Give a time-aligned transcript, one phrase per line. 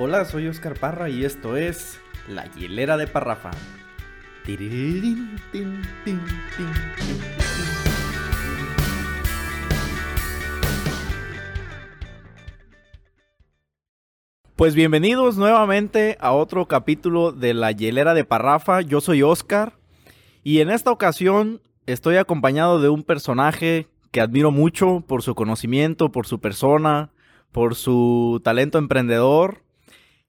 [0.00, 3.50] Hola, soy Oscar Parra y esto es La Hielera de Parrafa.
[14.54, 18.82] Pues bienvenidos nuevamente a otro capítulo de La Hielera de Parrafa.
[18.82, 19.80] Yo soy Oscar
[20.44, 26.12] y en esta ocasión estoy acompañado de un personaje que admiro mucho por su conocimiento,
[26.12, 27.10] por su persona,
[27.50, 29.66] por su talento emprendedor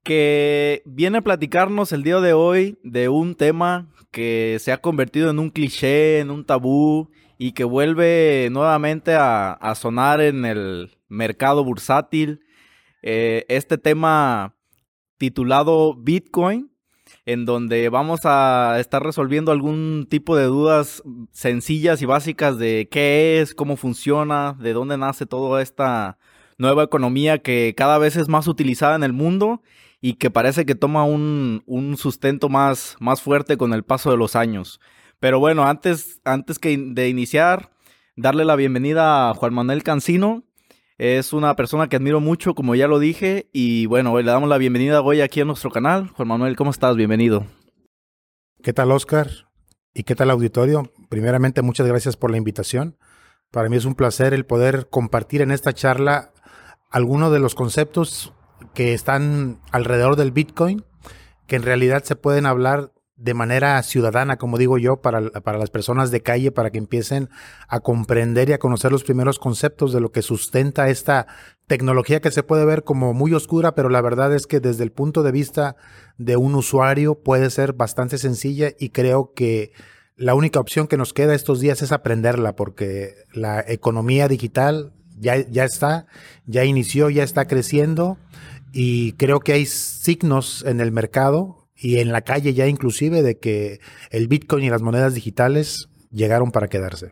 [0.04, 5.30] que viene a platicarnos el día de hoy de un tema que se ha convertido
[5.30, 11.64] en un cliché, en un tabú y que vuelve nuevamente a, sonar en el mercado
[11.64, 12.42] bursátil.
[13.02, 14.56] Eh, este tema
[15.18, 16.72] titulado Bitcoin,
[17.26, 23.42] en donde vamos a estar resolviendo algún tipo de dudas sencillas y básicas de qué
[23.42, 26.18] es, cómo funciona, de dónde nace toda esta
[26.58, 29.62] nueva economía que cada vez es más utilizada en el mundo
[30.02, 34.36] y que parece que toma un, sustento más, más fuerte con el paso de los
[34.36, 34.80] años.
[35.20, 37.72] Pero bueno, antes, antes que de iniciar,
[38.16, 40.44] darle la bienvenida a Juan Manuel Cancino.
[40.98, 44.58] Es una persona que admiro mucho, como ya lo dije, y bueno, le damos la
[44.58, 46.10] bienvenida hoy aquí a nuestro canal.
[46.10, 46.98] Juan Manuel, ¿cómo estás?
[46.98, 47.46] Bienvenido.
[48.62, 49.30] ¿Qué tal, Oscar?
[49.94, 50.92] ¿Y qué tal, auditorio?
[51.08, 52.98] Primeramente, muchas gracias por la invitación.
[53.52, 56.34] Para mí es un placer el poder compartir en esta charla
[56.92, 58.34] algunos de los conceptos
[58.74, 60.84] que están alrededor del Bitcoin,
[61.48, 65.70] que en realidad se pueden hablar de manera ciudadana, como digo yo, para, para, las
[65.70, 67.30] personas de calle, para que empiecen
[67.68, 71.28] a comprender y a conocer los primeros conceptos de lo que sustenta esta
[71.68, 74.94] tecnología que se puede ver como muy oscura, pero la verdad es que desde el
[74.94, 75.76] punto de vista
[76.18, 79.74] de un usuario puede ser bastante sencilla y creo que
[80.16, 85.38] la única opción que nos queda estos días es aprenderla, porque la economía digital ya,
[85.50, 86.08] ya está,
[86.46, 88.18] ya inició, ya está creciendo
[88.72, 93.38] y creo que hay signos en el mercado y en la calle ya inclusive de
[93.38, 93.80] que
[94.12, 97.12] el Bitcoin y las monedas digitales llegaron para quedarse.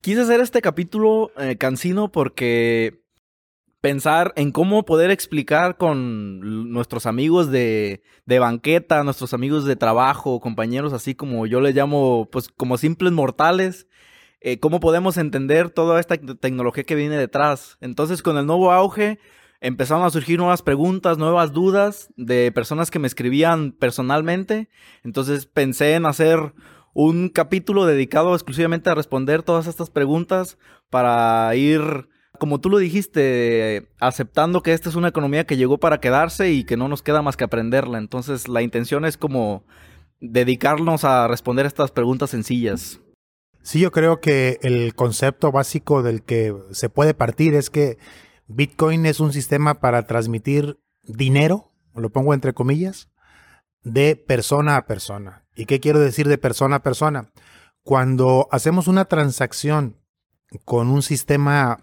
[0.00, 3.02] Quise hacer este capítulo eh, cansino porque
[3.80, 10.40] pensar en cómo poder explicar con nuestros amigos de, de, banqueta, nuestros amigos de trabajo,
[10.40, 13.86] compañeros así como yo les llamo, pues como simples mortales,
[14.44, 17.78] eh, cómo podemos entender toda esta tecnología que viene detrás.
[17.80, 19.18] Entonces, con el nuevo auge,
[19.62, 24.68] empezaron a surgir nuevas preguntas, nuevas dudas de personas que me escribían personalmente.
[25.04, 26.52] Entonces pensé en hacer
[26.92, 30.58] un capítulo dedicado exclusivamente a responder todas estas preguntas
[30.90, 32.08] para ir,
[32.40, 36.64] como tú lo dijiste, aceptando que esta es una economía que llegó para quedarse y
[36.64, 37.98] que no nos queda más que aprenderla.
[37.98, 39.64] Entonces la intención es como
[40.20, 43.00] dedicarnos a responder estas preguntas sencillas.
[43.62, 47.96] Sí, yo creo que el concepto básico del que se puede partir es que
[48.48, 53.08] Bitcoin es un sistema para transmitir dinero, lo pongo entre comillas,
[53.84, 55.44] de persona a persona.
[55.54, 57.30] ¿Y qué quiero decir de persona a persona?
[57.84, 59.96] Cuando hacemos una transacción
[60.64, 61.78] con un sistema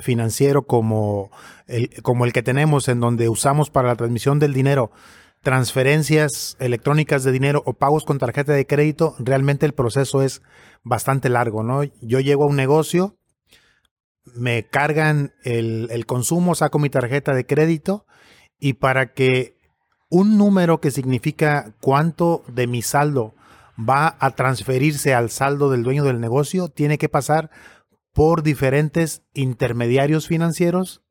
[0.00, 1.30] financiero como
[1.66, 4.92] el, como el que tenemos, en donde usamos para la transmisión del dinero
[5.42, 10.42] transferencias electrónicas de dinero o pagos con tarjeta de crédito, realmente el proceso es
[10.82, 11.84] bastante largo, ¿no?
[12.00, 13.16] Yo llego a un negocio,
[14.34, 18.06] me cargan el, consumo, saco mi tarjeta de crédito
[18.58, 19.56] y para que
[20.10, 23.34] un número que significa cuánto de mi saldo
[23.78, 27.50] va a transferirse al saldo del dueño del negocio, tiene que pasar
[28.12, 31.02] por diferentes intermediarios financieros,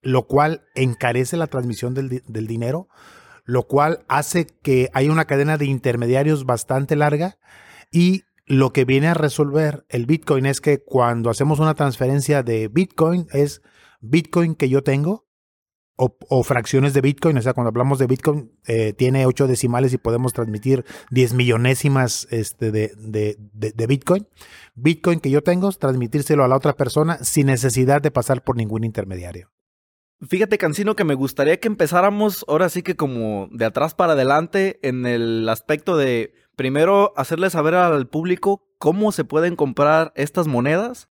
[0.00, 2.88] lo cual encarece la transmisión del, del dinero,
[3.48, 7.38] lo cual hace que haya una cadena de intermediarios bastante larga
[7.90, 12.68] y lo que viene a resolver el Bitcoin es que cuando hacemos una transferencia de
[12.68, 13.62] Bitcoin es
[14.02, 15.26] Bitcoin que yo tengo
[15.96, 17.38] o, fracciones de Bitcoin.
[17.38, 22.28] O sea, cuando hablamos de Bitcoin, eh, tiene ocho decimales y podemos transmitir diez millonésimas
[22.30, 24.28] este, de, de, Bitcoin.
[24.74, 28.84] Bitcoin que yo tengo, transmitírselo a la otra persona sin necesidad de pasar por ningún
[28.84, 29.50] intermediario.
[30.20, 34.80] Fíjate, Cancino, que me gustaría que empezáramos ahora sí que como de atrás para adelante
[34.82, 41.08] en el aspecto de primero hacerle saber al público cómo se pueden comprar estas monedas.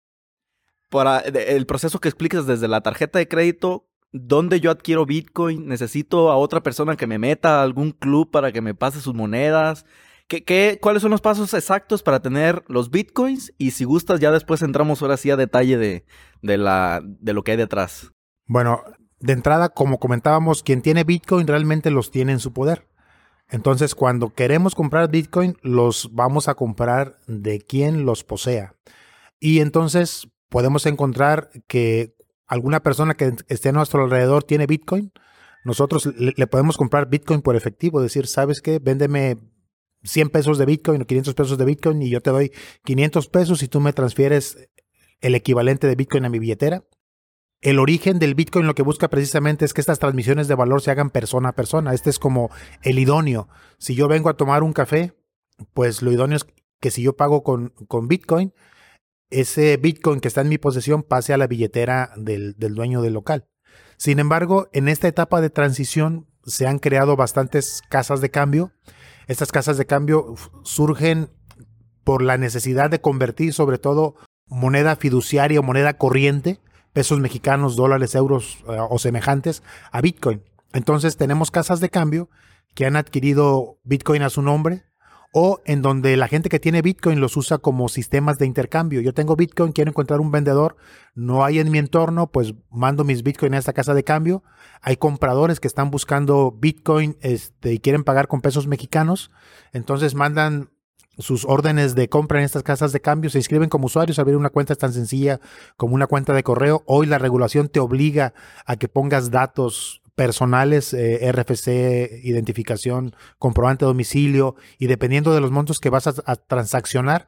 [0.90, 6.30] Para el proceso que expliques desde la tarjeta de crédito, dónde yo adquiero Bitcoin, necesito
[6.32, 9.86] a otra persona que me meta a algún club para que me pase sus monedas.
[10.28, 13.54] ¿Qué, qué, cuáles son los pasos exactos para tener los Bitcoins?
[13.58, 16.06] Y si gustas, ya después entramos ahora sí a detalle de,
[16.42, 18.12] de, la, de lo que hay detrás.
[18.48, 18.84] Bueno,
[19.20, 22.88] de entrada, como comentábamos, quien tiene Bitcoin realmente los tiene en su poder.
[23.50, 28.76] Entonces, cuando queremos comprar Bitcoin, los vamos a comprar de quien los posea.
[29.40, 32.16] Y entonces podemos encontrar que
[32.48, 35.12] alguna persona que esté a nuestro alrededor tiene Bitcoin.
[35.64, 38.80] nosotros le, podemos comprar Bitcoin por efectivo, decir, ¿sabes qué?
[38.80, 39.38] Véndeme
[40.04, 42.52] 100 pesos de Bitcoin o 500 pesos de Bitcoin y yo te doy
[42.86, 44.70] 500 pesos y tú me transfieres
[45.20, 46.84] el equivalente de Bitcoin a mi billetera.
[47.62, 50.92] El origen del Bitcoin lo que busca precisamente es que estas transmisiones de valor se
[50.92, 51.94] hagan persona a persona.
[51.94, 52.52] Este es como
[52.84, 53.50] el idóneo.
[53.80, 55.14] Si yo vengo a tomar un café,
[55.74, 56.46] pues lo idóneo es
[56.80, 58.54] que si yo pago con, con Bitcoin,
[59.32, 63.14] ese Bitcoin que está en mi posesión pase a la billetera del, del dueño del
[63.14, 63.48] local.
[63.98, 68.72] Sin embargo, en esta etapa de transición se han creado bastantes casas de cambio.
[69.28, 71.32] Estas casas de cambio surgen
[72.04, 74.16] por la necesidad de convertir sobre todo
[74.46, 76.62] moneda fiduciaria o moneda corriente
[76.98, 79.62] pesos mexicanos, dólares, euros eh, o semejantes
[79.92, 80.42] a Bitcoin.
[80.74, 82.28] Entonces tenemos casas de cambio
[82.74, 84.86] que han adquirido Bitcoin a su nombre
[85.32, 89.00] o en donde la gente que tiene Bitcoin los usa como sistemas de intercambio.
[89.02, 90.76] Yo tengo Bitcoin, quiero encontrar un vendedor,
[91.14, 94.42] no hay en mi entorno, pues mando mis Bitcoin a esta casa de cambio.
[94.82, 99.30] Hay compradores que están buscando Bitcoin este, y quieren pagar con pesos mexicanos,
[99.72, 100.72] entonces mandan
[101.18, 104.50] sus órdenes de compra en estas casas de cambio, se inscriben como usuarios, abrir una
[104.50, 105.40] cuenta es tan sencilla
[105.76, 106.84] como una cuenta de correo.
[106.86, 108.34] Hoy la regulación te obliga
[108.66, 115.52] a que pongas datos personales, eh, RFC, identificación, comprobante de domicilio y dependiendo de los
[115.52, 117.28] montos que vas a, transaccionar,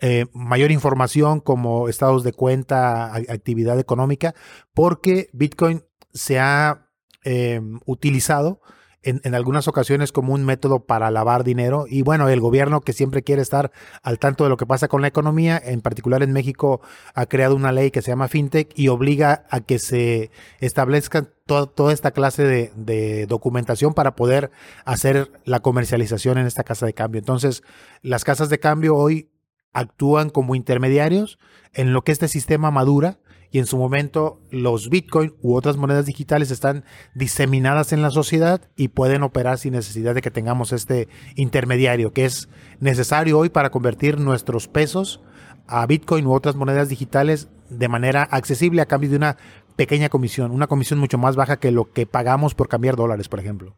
[0.00, 4.34] eh, mayor información como estados de cuenta, actividad económica,
[4.74, 6.88] porque Bitcoin se ha
[7.24, 8.60] eh, utilizado
[9.02, 11.86] en, algunas ocasiones como un método para lavar dinero.
[11.88, 13.70] Y bueno, el gobierno que siempre quiere estar
[14.02, 16.80] al tanto de lo que pasa con la economía, en particular en México,
[17.14, 20.30] ha creado una ley que se llama FinTech y obliga a que se
[20.60, 24.50] establezca toda esta clase de, de, documentación para poder
[24.84, 27.20] hacer la comercialización en esta casa de cambio.
[27.20, 27.62] Entonces,
[28.02, 29.30] las casas de cambio hoy
[29.72, 31.38] actúan como intermediarios
[31.72, 33.18] en lo que este sistema madura
[33.50, 36.84] y en su momento los Bitcoin u otras monedas digitales están
[37.14, 42.24] diseminadas en la sociedad y pueden operar sin necesidad de que tengamos este intermediario que
[42.24, 42.48] es
[42.80, 45.22] necesario hoy para convertir nuestros pesos
[45.66, 49.36] a Bitcoin u otras monedas digitales de manera accesible a cambio de una
[49.76, 53.38] pequeña comisión, una comisión mucho más baja que lo que pagamos por cambiar dólares, por
[53.38, 53.76] ejemplo.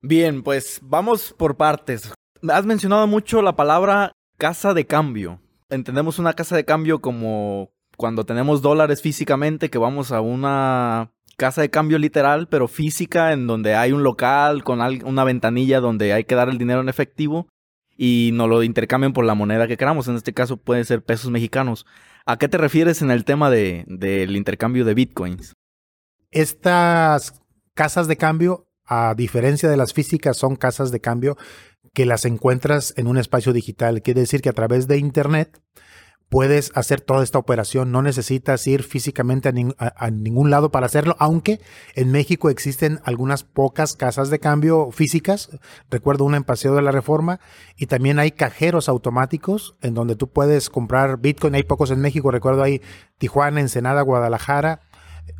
[0.00, 2.12] Bien, pues vamos por partes.
[2.48, 5.40] Has mencionado mucho la palabra casa de cambio.
[5.68, 11.62] Entendemos una casa de cambio como cuando tenemos dólares físicamente, que vamos a una casa
[11.62, 16.22] de cambio literal, pero física, en donde hay un local con una ventanilla donde hay
[16.22, 17.48] que dar el dinero en efectivo
[17.96, 20.06] y nos lo intercambian por la moneda que queramos.
[20.06, 21.86] En este caso puede ser pesos mexicanos.
[22.24, 25.54] ¿A qué te refieres en el tema de, del intercambio de bitcoins?
[26.30, 27.42] Estas
[27.74, 31.36] casas de cambio, a diferencia de las físicas, son casas de cambio
[31.94, 34.02] que las encuentras en un espacio digital.
[34.02, 35.60] Quiere decir que a través de Internet
[36.28, 41.60] puedes hacer toda esta operación, no necesitas ir físicamente a, ningún lado para hacerlo, aunque
[41.94, 45.50] en México existen algunas pocas casas de cambio físicas,
[45.90, 47.40] recuerdo una en Paseo de la Reforma,
[47.76, 52.30] y también hay cajeros automáticos en donde tú puedes comprar Bitcoin, hay pocos en México,
[52.30, 52.82] recuerdo hay
[53.16, 54.82] Tijuana, Ensenada, Guadalajara,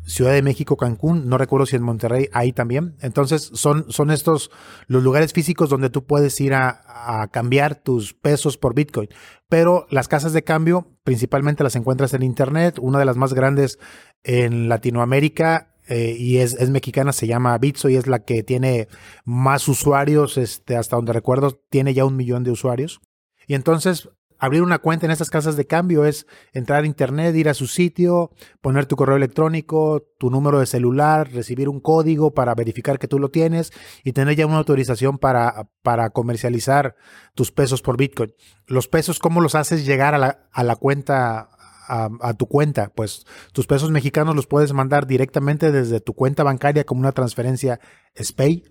[0.05, 2.95] Ciudad de México, Cancún, no recuerdo si en Monterrey hay también.
[3.01, 4.51] Entonces son, son estos
[4.87, 9.09] los lugares físicos donde tú puedes ir a, cambiar tus pesos por Bitcoin.
[9.47, 12.77] Pero las casas de cambio principalmente las encuentras en Internet.
[12.79, 13.79] Una de las más grandes
[14.23, 18.87] en Latinoamérica eh, y es, es, mexicana, se llama Bitso y es la que tiene
[19.25, 23.01] más usuarios, este, hasta donde recuerdo, tiene ya un millón de usuarios.
[23.47, 27.49] Y entonces abrir una cuenta en estas casas de cambio es entrar a internet, ir
[27.49, 28.31] a su sitio,
[28.61, 33.19] poner tu correo electrónico, tu número de celular, recibir un código para verificar que tú
[33.19, 33.71] lo tienes
[34.03, 36.95] y tener ya una autorización para, para comercializar
[37.35, 38.33] tus pesos por Bitcoin.
[38.65, 41.49] Los pesos, ¿cómo los haces llegar a la, a la cuenta?
[41.91, 46.83] A, tu cuenta, pues tus pesos mexicanos los puedes mandar directamente desde tu cuenta bancaria
[46.83, 47.79] como una transferencia
[48.15, 48.63] SPAY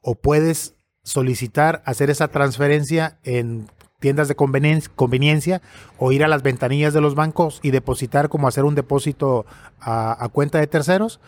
[0.00, 0.74] o puedes
[1.04, 5.60] solicitar hacer esa transferencia en tiendas de conveniencia
[5.98, 9.46] o ir a las ventanillas de los bancos y depositar como hacer un depósito
[9.80, 11.20] a, cuenta de terceros.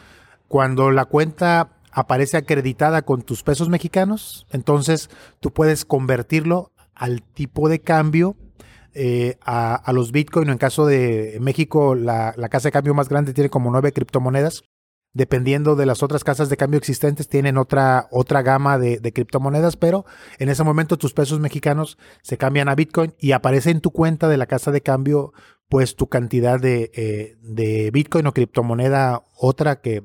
[0.48, 5.10] Cuando la cuenta aparece acreditada con tus pesos mexicanos, entonces
[5.40, 8.36] tú puedes convertirlo al tipo de cambio
[8.94, 10.50] eh, a, los Bitcoin.
[10.50, 14.62] En caso de México, la, la, casa de cambio más grande tiene como nueve criptomonedas
[15.12, 20.04] dependiendo de las otras casas de cambio existentes, tienen otra, otra gama de, criptomonedas, pero
[20.38, 24.28] en ese momento tus pesos mexicanos se cambian a Bitcoin y aparece en tu cuenta
[24.28, 25.32] de la casa de cambio
[25.68, 30.02] pues tu cantidad de, eh, de Bitcoin o criptomoneda otra que,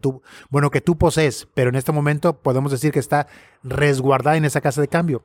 [0.00, 3.28] tú, bueno, que tú posees, pero en este momento podemos decir que está
[3.62, 5.24] resguardada en esa casa de cambio.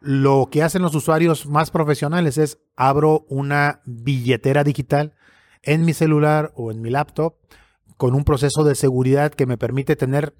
[0.00, 5.14] Lo que hacen los usuarios más profesionales es abro una billetera digital
[5.62, 7.34] en mi celular o en mi laptop,
[7.98, 10.34] con un proceso de seguridad que me permite tener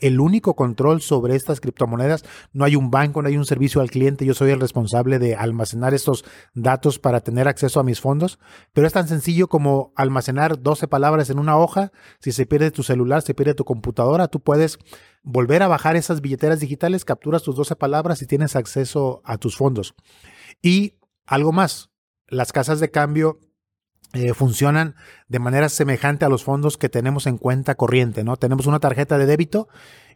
[0.00, 2.24] el único control sobre estas criptomonedas.
[2.52, 4.26] No hay un banco, no hay un servicio al cliente.
[4.26, 8.38] Yo soy el responsable de almacenar estos datos para tener acceso a mis fondos.
[8.72, 11.92] Pero es tan sencillo como almacenar 12 palabras en una hoja.
[12.18, 14.78] Si se pierde tu celular, se pierde tu computadora, tú puedes
[15.22, 19.56] volver a bajar esas billeteras digitales, capturas tus 12 palabras y tienes acceso a tus
[19.56, 19.94] fondos.
[20.60, 21.90] Y algo más,
[22.26, 23.38] las casas de cambio
[24.14, 24.94] eh, funcionan
[25.28, 28.36] de manera semejante a los fondos que tenemos en cuenta corriente, ¿no?
[28.36, 29.68] Tenemos una tarjeta de débito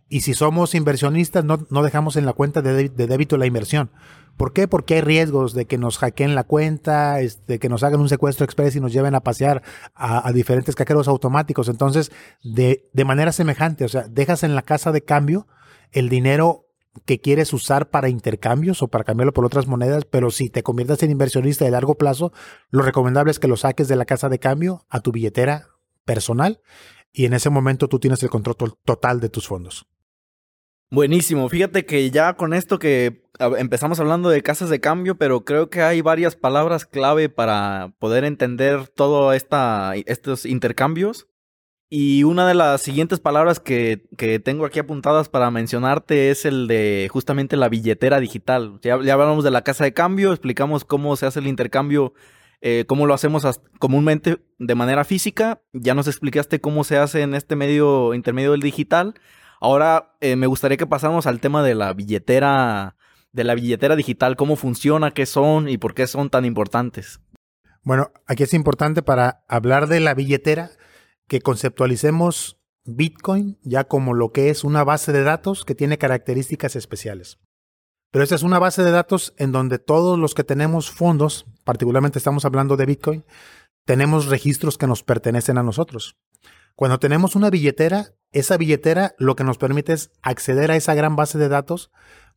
[0.09, 3.91] y si somos inversionistas no, no dejamos en la cuenta de, débito la inversión.
[4.37, 4.69] ¿Por qué?
[4.69, 8.45] Porque hay riesgos de que nos hackeen la cuenta, este, que nos hagan un secuestro
[8.45, 9.63] express y nos lleven a pasear
[9.95, 11.69] a, a diferentes cajeros automáticos.
[11.69, 12.13] Entonces,
[12.45, 15.49] de, de manera semejante, o sea, dejas en la casa de cambio
[15.91, 16.68] el dinero
[17.05, 21.03] que quieres usar para intercambios o para cambiarlo por otras monedas, pero si te conviertes
[21.03, 22.33] en inversionista de largo plazo,
[22.71, 25.69] lo recomendable es que lo saques de la casa de cambio a tu billetera
[26.05, 26.61] personal
[27.13, 29.87] y en ese momento tú tienes el control total de tus fondos.
[30.91, 33.23] Buenísimo, fíjate que ya con esto que
[33.59, 38.25] empezamos hablando de casas de cambio, pero creo que hay varias palabras clave para poder
[38.25, 41.29] entender todos estos intercambios.
[41.91, 44.07] Y una de las siguientes palabras que,
[44.45, 48.79] tengo aquí apuntadas para mencionarte es el de justamente la billetera digital.
[48.83, 52.13] Ya, hablamos de la casa de cambio, explicamos cómo se hace el intercambio,
[52.61, 53.47] eh, cómo lo hacemos
[53.79, 55.63] comúnmente de manera física.
[55.73, 59.15] Ya nos explicaste cómo se hace en este medio intermedio del digital.
[59.59, 62.97] Ahora eh, me gustaría que pasáramos al tema de la billetera,
[63.33, 67.21] de la billetera digital, cómo funciona, qué son y por qué son tan importantes.
[67.83, 70.73] Bueno, aquí es importante para hablar de la billetera
[71.29, 76.75] que conceptualicemos Bitcoin ya como lo que es una base de datos que tiene características
[76.75, 77.39] especiales.
[78.11, 82.19] Pero esta es una base de datos en donde todos los que tenemos fondos, particularmente
[82.19, 83.25] estamos hablando de Bitcoin,
[83.85, 86.17] tenemos registros que nos pertenecen a nosotros.
[86.75, 91.17] Cuando tenemos una billetera, esa billetera lo que nos permite es acceder a esa gran
[91.17, 91.91] base de datos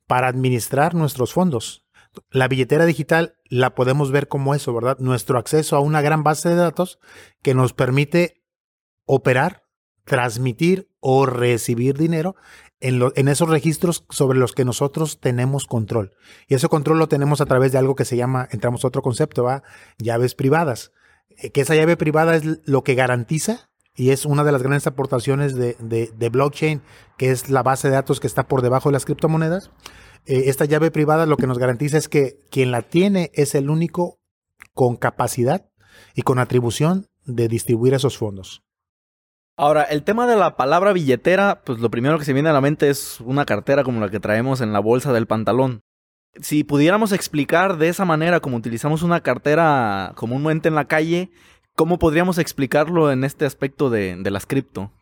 [0.08, 1.86] para administrar nuestros fondos.
[2.30, 4.98] La billetera digital la podemos ver como eso, ¿verdad?
[5.00, 7.00] Nuestro acceso a una gran base de datos
[7.42, 8.41] que nos permite
[9.06, 9.64] operar,
[10.06, 12.36] transmitir o recibir dinero
[12.82, 16.14] en, esos registros sobre los que nosotros tenemos control.
[16.48, 19.02] Y ese control lo tenemos a través de algo que se llama, entramos a otro
[19.02, 19.64] concepto, ¿va?
[20.00, 20.92] llaves privadas.
[21.30, 24.88] Eh, que esa llave privada es lo que garantiza y es una de las grandes
[24.88, 26.82] aportaciones de, de, blockchain,
[27.18, 29.70] que es la base de datos que está por debajo de las criptomonedas.
[30.26, 33.70] Eh, esta llave privada lo que nos garantiza es que quien la tiene es el
[33.70, 34.20] único
[34.74, 35.70] con capacidad
[36.16, 38.64] y con atribución de distribuir esos fondos.
[39.62, 42.62] Ahora, el tema de la palabra billetera, pues lo primero que se viene a la
[42.62, 45.84] mente es una cartera como la que traemos en la bolsa del pantalón.
[46.42, 51.30] Si pudiéramos explicar de esa manera como utilizamos una cartera comúnmente en la calle,
[51.76, 54.94] ¿cómo podríamos explicarlo en este aspecto de, las cripto?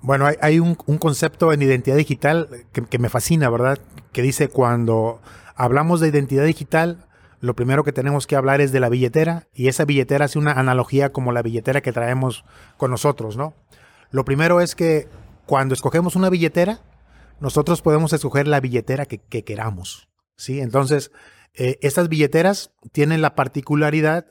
[0.00, 3.78] Bueno, hay, un, concepto en identidad digital que, que me fascina, ¿verdad?
[4.10, 5.20] Que dice cuando
[5.54, 7.06] hablamos de identidad digital,
[7.38, 10.50] lo primero que tenemos que hablar es de la billetera y esa billetera hace una
[10.50, 12.44] analogía como la billetera que traemos
[12.76, 13.54] con nosotros, ¿no?
[14.14, 15.08] Lo primero es que
[15.44, 16.78] cuando escogemos una billetera,
[17.40, 20.08] nosotros podemos escoger la billetera que, queramos.
[20.36, 20.60] ¿sí?
[20.60, 21.10] Entonces,
[21.52, 24.24] eh, estas billeteras tienen la particularidad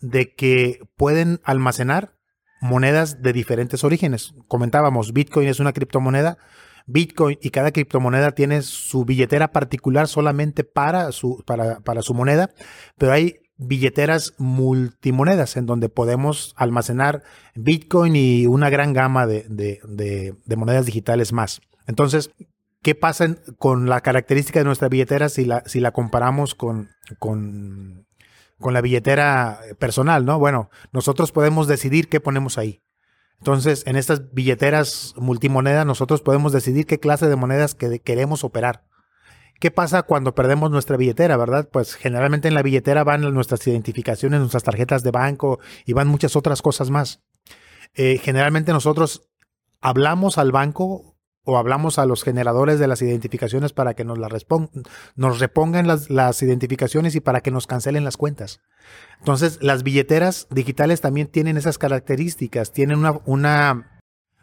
[0.00, 2.14] de que pueden almacenar
[2.62, 4.32] monedas de diferentes orígenes.
[4.46, 6.38] Comentábamos, Bitcoin es una criptomoneda.
[6.86, 12.48] Bitcoin y cada criptomoneda tiene su billetera particular solamente para su, para, para su moneda,
[12.96, 17.24] pero hay billeteras multimonedas en donde podemos almacenar
[17.54, 21.60] Bitcoin y una gran gama de, monedas digitales más.
[21.86, 22.30] Entonces,
[22.82, 28.06] ¿qué pasa con la característica de nuestra billetera si la, comparamos con, con,
[28.58, 30.24] con la billetera personal?
[30.24, 30.38] ¿no?
[30.38, 32.80] Bueno, nosotros podemos decidir qué ponemos ahí.
[33.40, 38.84] Entonces, en estas billeteras multimonedas, nosotros podemos decidir qué clase de monedas que queremos operar.
[39.58, 41.68] ¿Qué pasa cuando perdemos nuestra billetera, verdad?
[41.72, 46.36] Pues generalmente en la billetera van nuestras identificaciones, nuestras tarjetas de banco y van muchas
[46.36, 47.22] otras cosas más.
[47.94, 49.28] Eh, generalmente nosotros
[49.80, 54.28] hablamos al banco o hablamos a los generadores de las identificaciones para que nos, la
[55.16, 58.60] nos repongan las, las, identificaciones y para que nos cancelen las cuentas.
[59.18, 63.98] Entonces, las billeteras digitales también tienen esas características, tienen una, una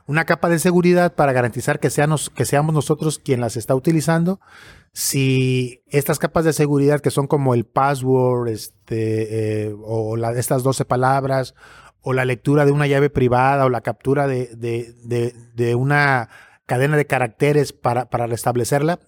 [0.07, 4.39] una capa de seguridad para garantizar que, seamos, que seamos nosotros quien las está utilizando.
[4.97, 10.63] Si estas capas de seguridad que son como el password este, eh, o la, estas
[10.63, 11.53] 12 palabras
[11.99, 16.29] o la lectura de una llave privada o la captura de, de, una
[16.65, 19.01] cadena de caracteres para, para restablecerla,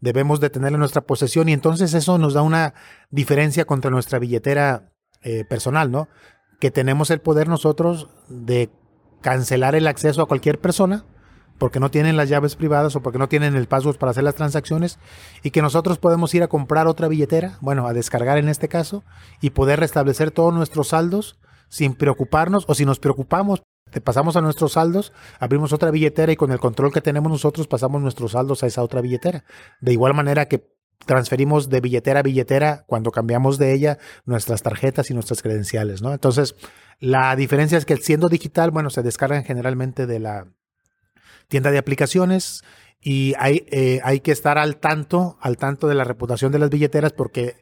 [0.00, 2.72] debemos de tenerla en nuestra posesión y entonces eso nos da una
[3.10, 6.08] diferencia contra nuestra billetera eh, personal, ¿no?
[6.58, 8.70] Que tenemos el poder nosotros de
[9.20, 11.04] cancelar el acceso a cualquier persona
[11.58, 14.34] porque no tienen las llaves privadas o porque no tienen el password para hacer las
[14.34, 14.98] transacciones
[15.42, 19.04] y que nosotros podemos ir a comprar otra billetera, bueno, a descargar en este caso
[19.40, 24.40] y poder restablecer todos nuestros saldos sin preocuparnos o si nos preocupamos, te pasamos a
[24.40, 28.62] nuestros saldos, abrimos otra billetera y con el control que tenemos nosotros pasamos nuestros saldos
[28.62, 29.44] a esa otra billetera.
[29.80, 30.74] De igual manera que
[31.06, 36.12] transferimos de billetera a billetera cuando cambiamos de ella nuestras tarjetas y nuestras credenciales, ¿no?
[36.12, 36.56] Entonces,
[36.98, 40.46] la diferencia es que siendo digital, bueno, se descargan generalmente de la
[41.48, 42.62] tienda de aplicaciones
[43.00, 46.70] y hay, eh, hay que estar al tanto, al tanto de la reputación de las
[46.70, 47.56] billeteras porque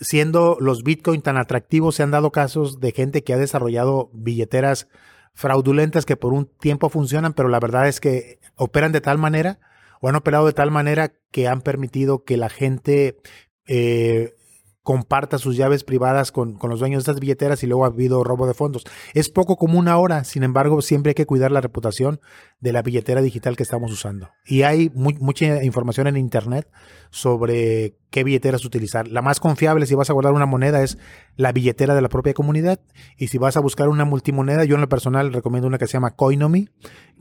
[0.00, 4.88] siendo los Bitcoin tan atractivos, se han dado casos de gente que ha desarrollado billeteras
[5.34, 9.60] fraudulentas que por un tiempo funcionan, pero la verdad es que operan de tal manera
[10.00, 13.18] o han operado de tal manera que han permitido que la gente
[13.66, 14.34] eh,
[14.82, 18.46] comparta sus llaves privadas con, los dueños de estas billeteras y luego ha habido robo
[18.46, 18.84] de fondos.
[19.14, 22.20] Es poco común ahora, sin embargo, siempre hay que cuidar la reputación
[22.60, 24.30] de la billetera digital que estamos usando.
[24.44, 26.68] Y hay mucha información en Internet
[27.10, 29.06] sobre qué billeteras utilizar.
[29.06, 30.98] La más confiable si vas a guardar una moneda es
[31.36, 32.80] la billetera de la propia comunidad.
[33.16, 35.92] Y si vas a buscar una multimoneda, yo en lo personal recomiendo una que se
[35.92, 36.68] llama Coinomi,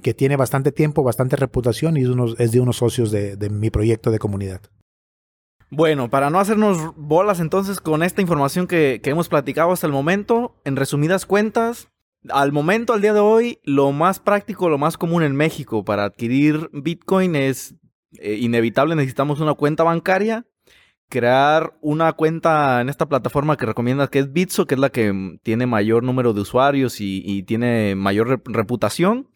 [0.02, 2.02] que tiene bastante tiempo, bastante reputación y
[2.42, 4.62] es, de unos socios de mi proyecto de comunidad.
[5.74, 10.54] Bueno, para no hacernos bolas entonces con esta información que, hemos platicado hasta el momento,
[10.66, 11.88] en resumidas cuentas,
[12.28, 16.04] al momento, al día de hoy, lo más práctico, lo más común en México para
[16.04, 17.76] adquirir Bitcoin es
[18.20, 20.46] eh, inevitable, necesitamos una cuenta bancaria,
[21.08, 25.40] crear una cuenta en esta plataforma que recomiendas que es Bitso, que es la que
[25.42, 29.30] tiene mayor número de usuarios y, tiene mayor reputación.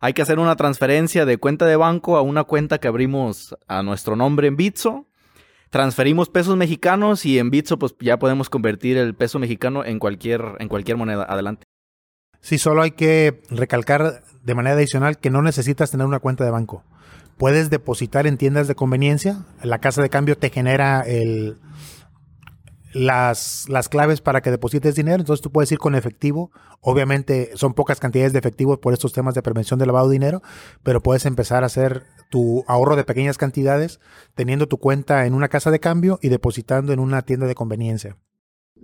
[0.00, 3.82] Hay que hacer una transferencia de cuenta de banco a una cuenta que abrimos a
[3.82, 5.06] nuestro nombre en Bitso
[5.70, 10.42] transferimos pesos mexicanos y en Bitso pues ya podemos convertir el peso mexicano en cualquier,
[10.58, 11.24] en cualquier moneda.
[11.28, 11.64] Adelante.
[12.40, 16.50] Sí, solo hay que recalcar de manera adicional que no necesitas tener una cuenta de
[16.50, 16.84] banco.
[17.36, 19.44] Puedes depositar en tiendas de conveniencia.
[19.62, 21.56] La casa de cambio te genera el,
[22.92, 25.20] las, las claves para que deposites dinero.
[25.20, 26.50] Entonces tú puedes ir con efectivo.
[26.80, 30.42] Obviamente son pocas cantidades de efectivo por estos temas de prevención de lavado de dinero,
[30.82, 34.00] pero puedes empezar a hacer tu ahorro de pequeñas cantidades
[34.34, 38.16] teniendo tu cuenta en una casa de cambio y depositando en una tienda de conveniencia.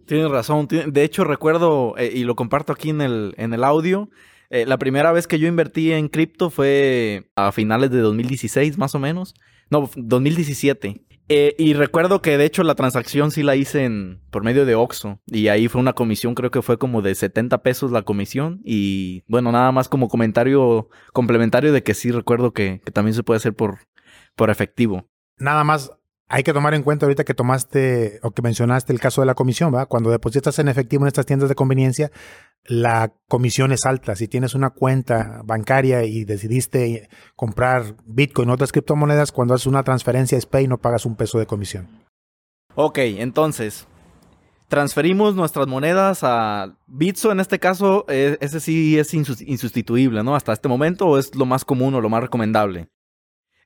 [0.07, 0.69] Tienes razón.
[0.69, 4.09] De hecho, recuerdo, eh, y lo comparto aquí en el, en el audio,
[4.51, 8.95] eh, la primera vez que yo invertí en cripto fue a finales de 2016, más
[8.95, 9.35] o menos.
[9.71, 11.06] No, 2017.
[11.29, 14.75] Eh, y recuerdo que de hecho la transacción sí la hice en, por medio de
[14.75, 15.21] Oxxo.
[15.27, 18.61] Y ahí fue una comisión, creo que fue como de 70 pesos la comisión.
[18.65, 23.39] Y bueno, nada más como comentario complementario de que sí recuerdo que, también se puede
[23.39, 23.81] hacer por,
[24.35, 25.09] por efectivo.
[25.39, 25.93] Nada más
[26.29, 29.35] hay que tomar en cuenta ahorita que tomaste o que mencionaste el caso de la
[29.35, 29.87] comisión, ¿va?
[29.87, 32.11] Cuando depositas en efectivo en estas tiendas de conveniencia,
[32.65, 34.17] la comisión es alta.
[34.17, 39.85] Si tienes una cuenta bancaria y decidiste comprar Bitcoin o otras criptomonedas, cuando haces una
[39.85, 42.05] transferencia SPAY no pagas un peso de comisión.
[42.75, 43.87] Ok, entonces,
[44.69, 50.35] transferimos nuestras monedas a Bitso, en este caso, e, ese sí es insustituible, ¿no?
[50.35, 52.89] Hasta este momento es lo más común o lo más recomendable.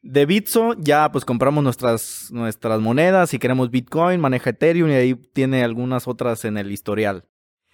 [0.03, 5.15] De Bitso ya pues compramos nuestras, nuestras monedas, si queremos Bitcoin, maneja Ethereum y ahí
[5.15, 7.25] tiene algunas otras en el historial.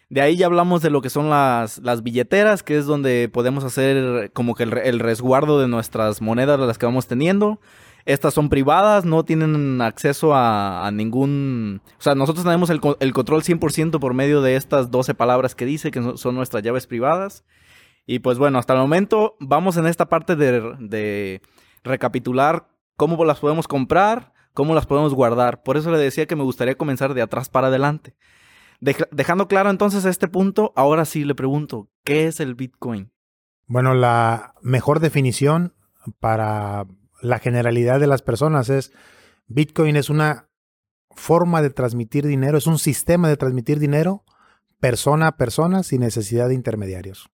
[0.08, 3.64] De ahí ya hablamos de lo que son las, las billeteras, que es donde podemos
[3.64, 7.60] hacer como que el, resguardo de nuestras monedas, las que vamos teniendo.
[8.04, 11.82] Estas son privadas, no tienen acceso a, ningún...
[11.98, 15.66] O sea, nosotros tenemos el, el control 100% por medio de estas 12 palabras que
[15.66, 17.44] dice, que son nuestras llaves privadas.
[18.06, 21.42] Y pues bueno, hasta el momento vamos en esta parte de, de
[21.86, 25.62] recapitular cómo las podemos comprar, cómo las podemos guardar.
[25.62, 28.14] Por eso le decía que me gustaría comenzar de atrás para adelante
[28.80, 33.10] dejando claro entonces este punto, ahora sí le pregunto, ¿qué es el Bitcoin?
[33.66, 35.74] Bueno, la mejor definición
[36.20, 36.86] para
[37.20, 38.92] la generalidad de las personas es
[39.48, 40.48] Bitcoin es una
[41.10, 44.24] forma de transmitir dinero, es un sistema de transmitir dinero
[44.78, 47.30] persona a persona sin necesidad de intermediarios.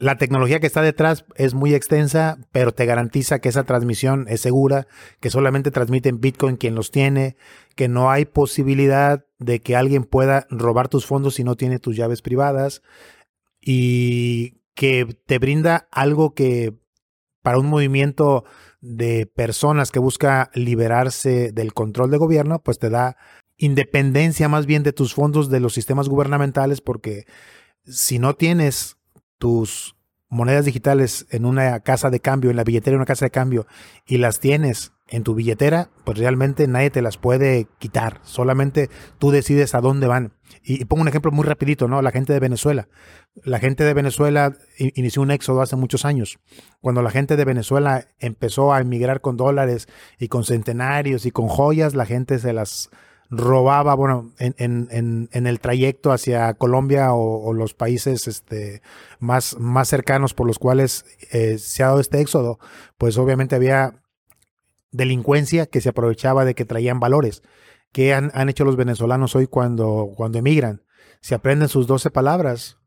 [0.00, 4.40] La tecnología que está detrás es muy extensa, pero te garantiza que esa transmisión es
[4.40, 4.86] segura,
[5.20, 7.36] que solamente transmiten Bitcoin quien los tiene,
[7.76, 11.96] que no hay posibilidad de que alguien pueda robar tus fondos si no tiene tus
[11.96, 12.80] llaves privadas
[13.60, 16.72] y que te brinda algo que
[17.42, 18.44] para un movimiento
[18.80, 23.18] de personas que busca liberarse del control de gobierno, pues te da
[23.58, 27.26] independencia más bien de tus fondos de los sistemas gubernamentales porque
[27.84, 28.96] si no tienes
[29.40, 29.96] tus
[30.28, 33.66] monedas digitales en una casa de cambio, en la billetera de una casa de cambio,
[34.06, 38.20] y las tienes en tu billetera, pues realmente nadie te las puede quitar.
[38.22, 40.34] Solamente tú decides a dónde van.
[40.62, 42.00] Y, pongo un ejemplo muy rapidito, ¿no?
[42.00, 42.88] La gente de Venezuela.
[43.42, 46.38] La gente de Venezuela inició un éxodo hace muchos años.
[46.80, 51.48] Cuando la gente de Venezuela empezó a emigrar con dólares y con centenarios y con
[51.48, 52.90] joyas, la gente se las
[53.30, 58.82] robaba, bueno, en, en, en, el trayecto hacia Colombia o, los países este,
[59.20, 62.58] más, más cercanos por los cuales eh, se ha dado este éxodo,
[62.98, 64.02] pues obviamente había
[64.90, 67.42] delincuencia que se aprovechaba de que traían valores.
[67.92, 70.82] ¿Qué han, hecho los venezolanos hoy cuando, cuando emigran?
[71.20, 72.78] Se aprenden sus 12 palabras,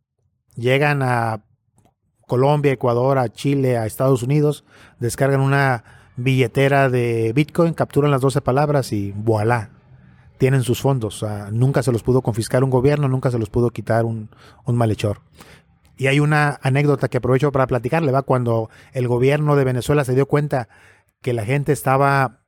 [0.56, 1.46] llegan a
[2.28, 4.66] Colombia, Ecuador, a Chile, a Estados Unidos,
[5.00, 5.84] descargan una
[6.16, 9.72] billetera de Bitcoin, capturan las 12 palabras y voilà,
[10.38, 11.26] tienen sus fondos.
[11.52, 14.30] nunca se los pudo confiscar un gobierno, nunca se los pudo quitar un,
[14.66, 15.22] un malhechor.
[15.96, 20.16] Y hay una anécdota que aprovecho para platicarle, va cuando el gobierno de Venezuela se
[20.16, 20.68] dio cuenta
[21.22, 22.44] que la gente estaba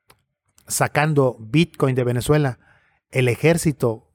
[0.68, 2.60] sacando Bitcoin de Venezuela,
[3.12, 4.12] el ejército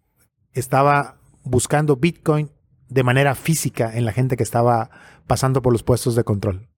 [0.52, 2.50] estaba buscando Bitcoin
[2.88, 4.90] de manera física en la gente que estaba
[5.26, 6.68] pasando por los puestos de control.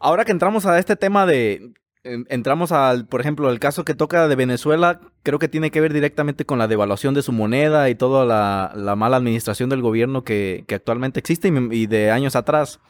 [0.00, 4.28] Ahora que entramos a este tema de, entramos al, por ejemplo, el caso que toca
[4.28, 7.94] de Venezuela, creo que tiene que ver directamente con la devaluación de su moneda y
[7.94, 12.80] toda la, mala administración del gobierno que, actualmente existe y de años atrás.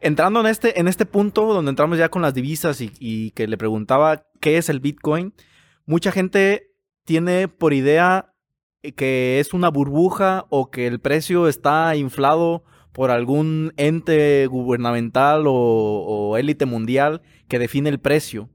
[0.00, 3.56] Entrando en este, en este punto donde entramos ya con las divisas y, que le
[3.56, 5.32] preguntaba qué es el Bitcoin,
[5.86, 6.72] mucha gente
[7.04, 8.34] tiene por idea
[8.96, 16.36] que es una burbuja o que el precio está inflado por algún ente gubernamental o,
[16.38, 18.48] élite mundial que define el precio.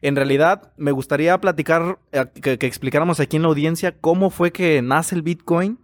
[0.00, 4.82] En realidad, me gustaría platicar, eh, que, explicáramos aquí en la audiencia cómo fue que
[4.82, 5.78] nace el Bitcoin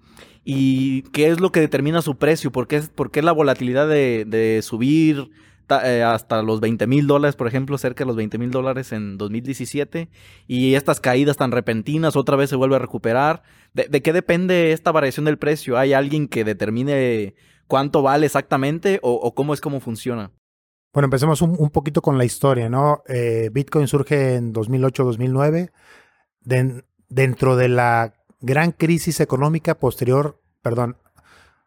[0.44, 5.31] y qué es lo que determina su precio, por qué por la volatilidad de, subir
[5.85, 9.18] eh, hasta los 20 mil dólares, por ejemplo, cerca de los 20 mil dólares en
[9.18, 10.09] 2017,
[10.47, 13.42] y estas caídas tan repentinas otra vez se vuelve a recuperar.
[13.75, 15.77] ¿De, qué depende esta variación del precio?
[15.79, 17.35] ¿Hay alguien que determine
[17.68, 20.33] cuánto vale exactamente o, cómo es cómo funciona?
[20.92, 23.02] Bueno, empecemos un, poquito con la historia, ¿no?
[23.07, 25.70] Eh, Bitcoin surge en 2008-2009.
[27.09, 30.96] dentro de la gran crisis económica posterior, perdón,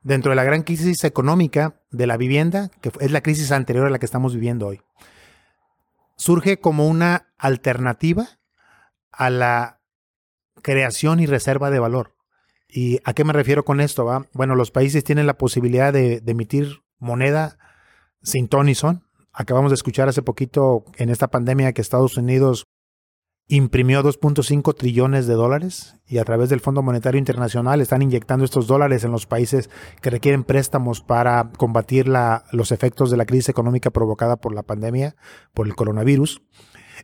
[0.02, 3.90] dentro de la gran crisis económica de la vivienda, que es la crisis anterior a
[3.90, 4.82] la que estamos viviendo hoy,
[6.16, 8.28] surge como una alternativa
[9.12, 9.82] a la
[10.62, 12.16] creación y reserva de valor.
[12.72, 14.06] ¿Y a qué me refiero con esto?
[14.06, 14.28] Va?
[14.34, 17.58] Bueno, los países tienen la posibilidad de, emitir moneda
[18.22, 19.04] sin ton ni son.
[19.34, 22.66] Acabamos de escuchar hace poquito en esta pandemia que Estados Unidos
[23.48, 28.68] imprimió 2.5 trillones de dólares y a través del Fondo Monetario Internacional están inyectando estos
[28.68, 29.70] dólares en los países
[30.02, 34.64] que requieren préstamos para combatir la, los efectos de la crisis económica provocada por la
[34.64, 35.16] pandemia,
[35.54, 36.42] por el coronavirus.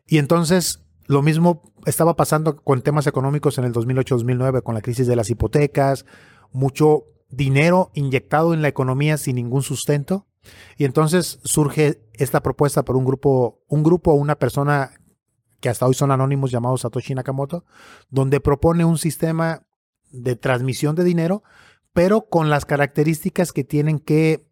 [0.06, 5.08] Y entonces lo mismo estaba pasando con temas económicos en el 2008-2009 con la crisis
[5.08, 6.06] de las hipotecas,
[6.52, 10.28] mucho dinero inyectado en la economía sin ningún sustento.
[10.78, 14.92] Y entonces surge esta propuesta por un grupo, un grupo o una persona
[15.60, 17.66] que hasta hoy son anónimos llamados Satoshi Nakamoto,
[18.10, 19.64] donde propone un sistema
[20.12, 21.44] de transmisión de dinero,
[21.94, 24.46] pero con las características que tienen que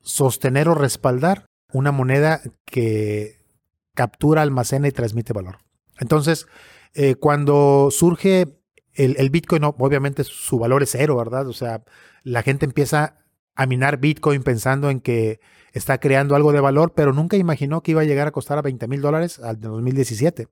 [0.00, 3.37] sostener o respaldar una moneda que
[3.98, 5.58] captura, almacena y transmite valor.
[5.98, 6.46] Entonces,
[6.94, 8.60] eh, cuando surge
[8.94, 11.48] el, Bitcoin, obviamente su valor es cero, ¿verdad?
[11.48, 11.82] O sea,
[12.22, 13.18] la gente empieza
[13.56, 15.40] a minar Bitcoin pensando en que
[15.72, 18.62] está creando algo de valor, pero nunca imaginó que iba a llegar a costar a
[18.62, 20.46] 20 mil dólares al 2017.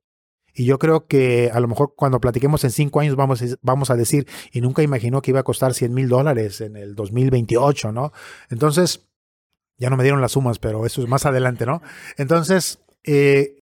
[0.53, 3.97] Y yo creo que a lo mejor cuando platiquemos en cinco años vamos, vamos a
[3.97, 8.13] decir, y nunca imaginó que iba a costar 100 mil dólares en el 2028, ¿no?
[8.51, 9.07] Entonces,
[9.79, 11.81] ya no me dieron las sumas, pero eso es más adelante, ¿no?
[12.17, 13.57] Entonces, eh,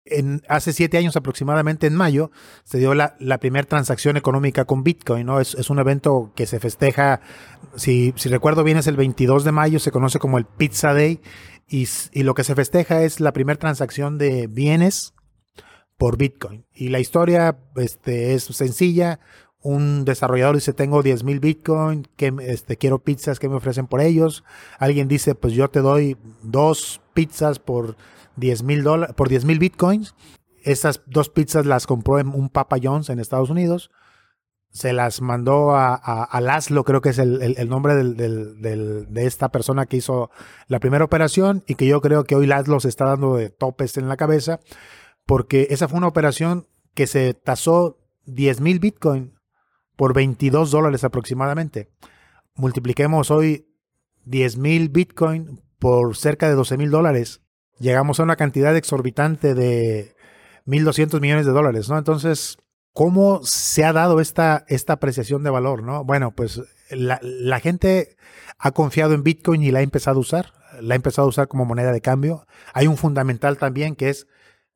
[0.48, 2.32] hace siete años aproximadamente, en mayo,
[2.64, 5.28] se dio la, primera transacción económica con Bitcoin.
[5.40, 7.22] Es, un evento que se festeja,
[7.76, 11.22] si, recuerdo bien, es el 22 de mayo, se conoce como el Pizza Day,
[11.68, 11.88] y,
[12.24, 15.14] lo que se festeja es la primera transacción de bienes
[15.98, 16.66] por Bitcoin.
[16.74, 19.20] Y la historia este, es sencilla.
[19.62, 24.02] Un desarrollador dice, tengo 10 mil Bitcoin, que, este, quiero pizzas, que me ofrecen por
[24.02, 24.44] ellos?
[24.80, 27.96] Alguien dice, pues yo te doy dos pizzas por
[28.42, 28.84] 10 mil
[29.16, 30.16] por 10 mil bitcoins.
[30.64, 33.90] Esas dos pizzas las compró en un Papa John's en Estados Unidos.
[34.70, 39.98] Se las mandó a, a, Laszlo, creo que es el, nombre de esta persona que
[39.98, 40.30] hizo
[40.68, 43.98] la primera operación y que yo creo que hoy Laszlo se está dando de topes
[43.98, 44.60] en la cabeza
[45.26, 49.34] porque esa fue una operación que se tasó 10 mil bitcoin
[49.98, 51.90] por 22 dólares aproximadamente.
[52.56, 53.68] Multipliquemos hoy
[54.24, 57.41] 10 mil bitcoin por cerca de 12 mil dólares
[57.82, 60.15] llegamos a una cantidad exorbitante de,
[60.65, 61.98] 1.200 millones de dólares, ¿no?
[61.98, 62.58] Entonces,
[62.94, 66.04] ¿cómo se ha dado esta, esta apreciación de valor, ¿no?
[66.04, 68.15] Bueno, pues la, la gente
[68.58, 71.48] ha confiado en Bitcoin y la ha empezado a usar, la ha empezado a usar
[71.48, 72.46] como moneda de cambio.
[72.74, 74.28] Hay un fundamental también que es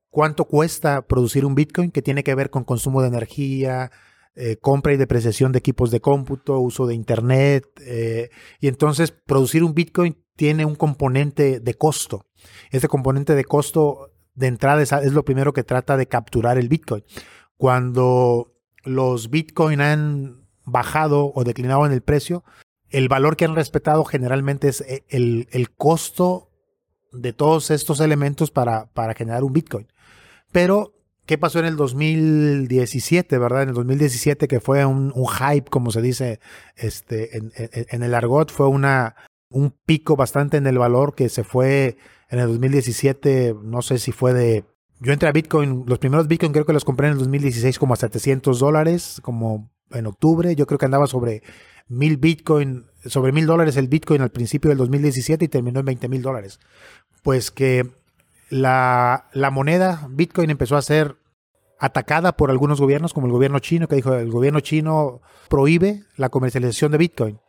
[0.09, 3.91] cuánto cuesta producir un Bitcoin, que tiene que ver con consumo de energía,
[4.35, 7.65] eh, compra y depreciación de equipos de cómputo, uso de Internet.
[7.85, 12.25] Eh, y entonces producir un Bitcoin tiene un componente de costo.
[12.71, 17.03] Este componente de costo de entrada es, lo primero que trata de capturar el Bitcoin.
[17.55, 22.43] Cuando los Bitcoin han bajado o declinado en el precio,
[22.89, 26.51] el valor que han respetado generalmente es eh, el, el costo
[27.13, 29.87] de todos estos elementos para, para generar un Bitcoin.
[30.51, 30.94] Pero
[31.25, 33.63] ¿Qué pasó en el 2017, verdad?
[33.63, 36.39] En el 2017 que fue un, hype, como se dice
[36.75, 39.15] este, en, el argot, fue una,
[39.49, 41.97] un pico bastante en el valor que se fue
[42.29, 44.65] en el 2017, no sé si fue de...
[44.99, 47.95] Yo entré a Bitcoin, los primeros Bitcoin creo que los compré en el 2016 como
[47.95, 51.41] a 700 dólares, como en octubre, yo creo que andaba sobre
[51.87, 56.07] mil Bitcoin, sobre mil dólares el Bitcoin al principio del 2017 y terminó en 20
[56.07, 56.59] mil dólares.
[57.23, 57.91] Pues que
[58.49, 61.17] la, la moneda Bitcoin empezó a ser
[61.79, 66.29] atacada por algunos gobiernos, como el gobierno chino, que dijo el gobierno chino prohíbe la
[66.29, 67.39] comercialización de Bitcoin.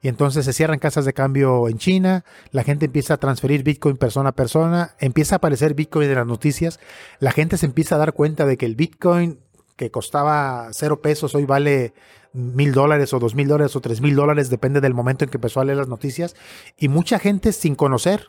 [0.00, 3.96] Y entonces se cierran casas de cambio en China, la gente empieza a transferir Bitcoin
[3.96, 6.80] persona a persona, empieza a aparecer Bitcoin en las noticias,
[7.20, 9.38] la gente se empieza a dar cuenta de que el Bitcoin
[9.76, 11.94] que costaba cero pesos hoy vale
[12.32, 15.36] mil dólares o dos mil dólares o tres mil dólares, depende del momento en que
[15.36, 16.34] empezó a leer las noticias.
[16.76, 18.26] Y mucha gente sin conocer,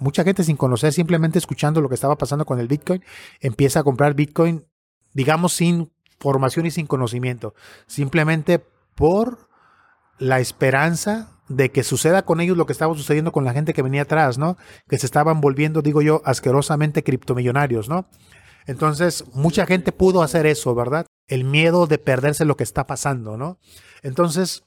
[0.00, 3.02] mucha gente sin conocer, simplemente escuchando lo que estaba pasando con el Bitcoin,
[3.40, 4.66] empieza a comprar Bitcoin,
[5.12, 7.54] digamos, sin formación y sin conocimiento,
[7.86, 9.48] simplemente por
[10.18, 13.82] la esperanza de que suceda con ellos lo que estaba sucediendo con la gente que
[13.82, 14.56] venía atrás, ¿no?
[14.88, 18.06] Que se estaban volviendo, digo yo, asquerosamente criptomillonarios, ¿no?
[18.66, 21.06] Entonces, mucha gente pudo hacer eso, ¿verdad?
[21.26, 23.58] El miedo de perderse lo que está pasando, ¿no?
[24.02, 24.64] Entonces,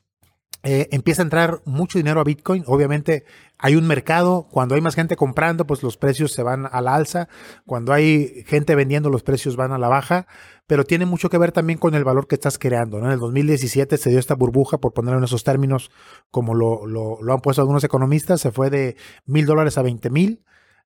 [0.62, 2.64] eh, empieza a entrar mucho dinero a Bitcoin.
[2.68, 3.26] Obviamente
[3.58, 4.48] hay un mercado.
[4.50, 7.28] Cuando hay más gente comprando, pues los precios se van a la alza.
[7.66, 10.28] Cuando hay gente vendiendo, los precios van a la baja.
[10.66, 12.98] Pero tiene mucho que ver también con el valor que estás creando.
[13.00, 15.92] En el 2017 se dio esta burbuja, por ponerlo en esos términos,
[16.32, 18.40] como lo, lo, han puesto algunos economistas.
[18.40, 20.44] Se fue de mil dólares a 20 mil.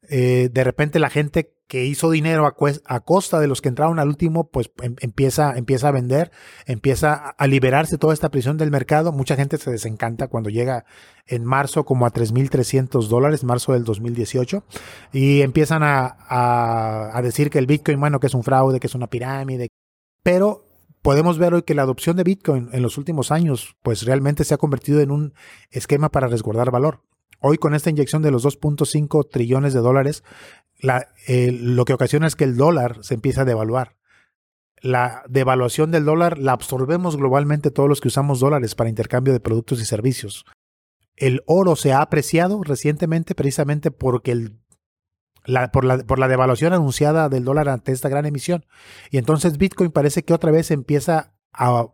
[0.10, 2.56] Eh, de repente la gente que hizo dinero a,
[2.86, 6.32] a, costa de los que entraron al último, pues em empieza, empieza a vender,
[6.66, 9.12] empieza a liberarse toda esta prisión del mercado.
[9.12, 10.86] Mucha gente se desencanta cuando llega
[11.26, 14.64] en marzo como a 3.300 dólares, marzo del 2018,
[15.12, 18.88] y empiezan a, a, a decir que el Bitcoin, bueno, que es un fraude, que
[18.88, 19.68] es una pirámide,
[20.24, 20.64] pero
[21.02, 24.54] podemos ver hoy que la adopción de Bitcoin en los últimos años, pues realmente se
[24.54, 25.34] ha convertido en un
[25.70, 27.02] esquema para resguardar valor.
[27.40, 30.24] Hoy con esta inyección de los 2.5 trillones de dólares,
[30.80, 33.96] la, eh, lo que ocasiona es que el dólar se empieza a devaluar.
[34.80, 39.40] La devaluación del dólar la absorbemos globalmente todos los que usamos dólares para intercambio de
[39.40, 40.46] productos y servicios.
[41.16, 44.60] El oro se ha apreciado recientemente precisamente porque el,
[45.72, 48.66] por, la, por la devaluación anunciada del dólar ante esta gran emisión.
[49.10, 51.88] Y entonces Bitcoin parece que otra vez empieza a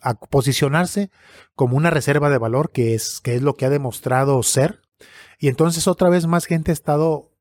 [0.00, 1.10] a posicionarse
[1.54, 4.80] como una reserva de valor, que es, que es lo que ha demostrado ser.
[5.38, 7.32] Y entonces otra vez más gente ha estado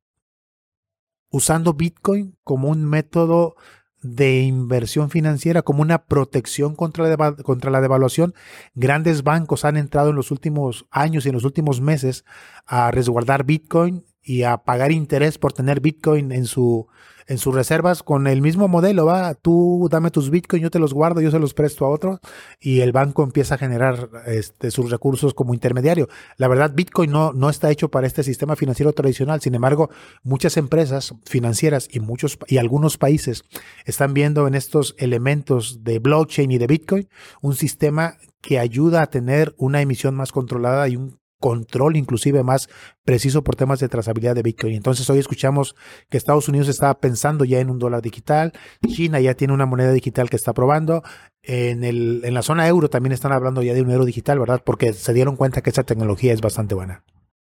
[1.29, 3.56] usando Bitcoin como un método
[4.01, 8.36] de inversión financiera, como una protección contra la, contra la devaluación.
[8.75, 12.25] Grandes bancos han entrado en los últimos años y en los últimos meses
[12.65, 16.88] a resguardar Bitcoin y a pagar interés por tener Bitcoin en su
[17.28, 20.94] en sus reservas con el mismo modelo, va, tú dame tus Bitcoin, yo te los
[20.94, 22.20] guardo, yo se los presto a otro
[22.60, 26.10] y el banco empieza a generar este, sus recursos como intermediario.
[26.38, 29.90] La verdad, Bitcoin no, no está hecho para este sistema financiero tradicional, sin embargo,
[30.24, 33.44] muchas empresas financieras y muchos y algunos países
[33.86, 37.10] están viendo en estos elementos de blockchain y de Bitcoin
[37.42, 42.69] un sistema que ayuda a tener una emisión más controlada y un control inclusive más
[43.03, 44.75] preciso por temas de trazabilidad de Bitcoin.
[44.75, 45.75] Entonces hoy escuchamos
[46.10, 48.53] que Estados Unidos está pensando ya en un dólar digital,
[48.88, 51.03] China ya tiene una moneda digital que está probando,
[51.41, 54.62] en, el, en la zona euro también están hablando ya de un euro digital, ¿verdad?
[54.65, 57.03] Porque se dieron cuenta que esa tecnología es bastante buena.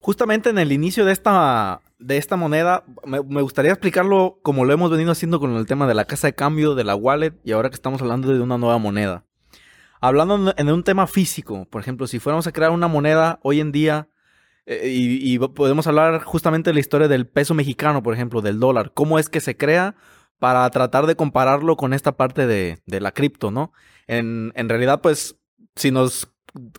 [0.02, 4.72] Justamente en el inicio de esta, de esta moneda, me, me, gustaría explicarlo como lo
[4.72, 7.54] hemos venido haciendo con el tema de la casa de cambio, de la wallet, y
[7.54, 9.26] ahora que estamos hablando de una nueva moneda.
[10.02, 13.72] Hablando en un tema físico, por ejemplo, si fuéramos a crear una moneda hoy en
[13.72, 14.08] día,
[14.66, 18.92] eh, y, podemos hablar justamente de la historia del peso mexicano, por ejemplo, del dólar,
[18.94, 19.96] cómo es que se crea
[20.38, 23.74] para tratar de compararlo con esta parte de, de la cripto, ¿no?
[24.08, 25.38] En, en realidad, pues,
[25.76, 26.32] si nos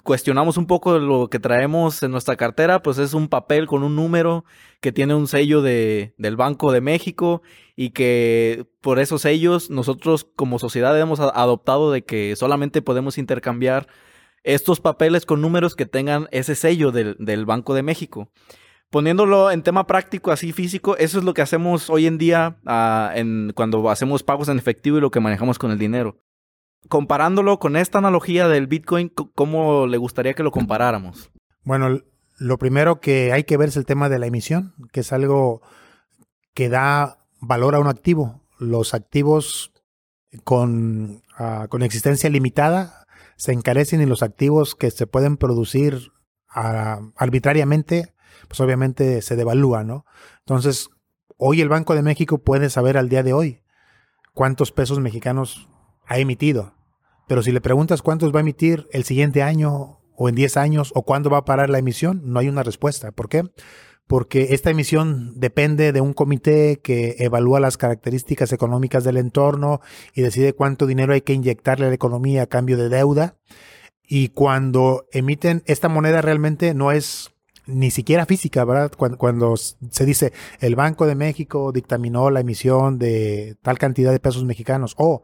[0.02, 3.96] cuestionamos un poco lo que traemos en nuestra cartera, pues es un papel con un
[3.96, 4.44] número
[4.80, 7.42] que tiene un sello de, del Banco de México
[7.82, 13.86] y que por esos sellos nosotros como sociedad hemos adoptado de que solamente podemos intercambiar
[14.42, 18.30] estos papeles con números que tengan ese sello del, Banco de México.
[18.90, 23.14] Poniéndolo en tema práctico, así físico, eso es lo que hacemos hoy en día ah,
[23.54, 26.18] cuando hacemos pagos en efectivo y lo que manejamos con el dinero
[26.88, 31.30] comparándolo con esta analogía del Bitcoin, ¿cómo le gustaría que lo comparáramos?
[31.62, 32.00] Bueno,
[32.38, 35.62] lo primero que hay que ver es el tema de la emisión, que es algo
[36.52, 38.42] que da valor a un activo.
[38.58, 39.72] Los activos
[40.44, 46.12] con, ah, con existencia limitada se encarecen y los activos que se pueden producir
[46.48, 48.14] ah, arbitrariamente,
[48.48, 50.04] pues obviamente se devalúan, ¿no?
[50.40, 50.90] Entonces,
[51.36, 53.62] hoy el Banco de México puede saber al día de hoy
[54.34, 55.68] cuántos pesos mexicanos
[56.06, 56.74] ha emitido.
[57.26, 60.92] Pero si le preguntas cuántos va a emitir el siguiente año o en 10 años
[60.94, 63.12] o cuándo va a parar la emisión, no hay una respuesta.
[63.12, 63.44] ¿Por qué?
[64.10, 69.80] Porque esta emisión depende de un comité que evalúa las características económicas del entorno
[70.16, 73.36] y decide cuánto dinero hay que inyectarle a la economía a cambio de deuda.
[74.02, 77.30] Y cuando emiten esta moneda realmente no es
[77.66, 78.90] ni siquiera física, ¿verdad?
[78.96, 84.44] Cuando, se dice el Banco de México dictaminó la emisión de tal cantidad de pesos
[84.44, 85.22] mexicanos o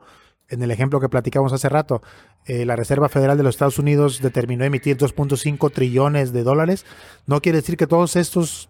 [0.49, 2.03] en el ejemplo que platicamos hace rato,
[2.45, 6.87] eh, la Reserva Federal de los Estados Unidos determinó emitir 2.5 trillones de dólares,
[7.27, 8.69] no quiere decir que todos estos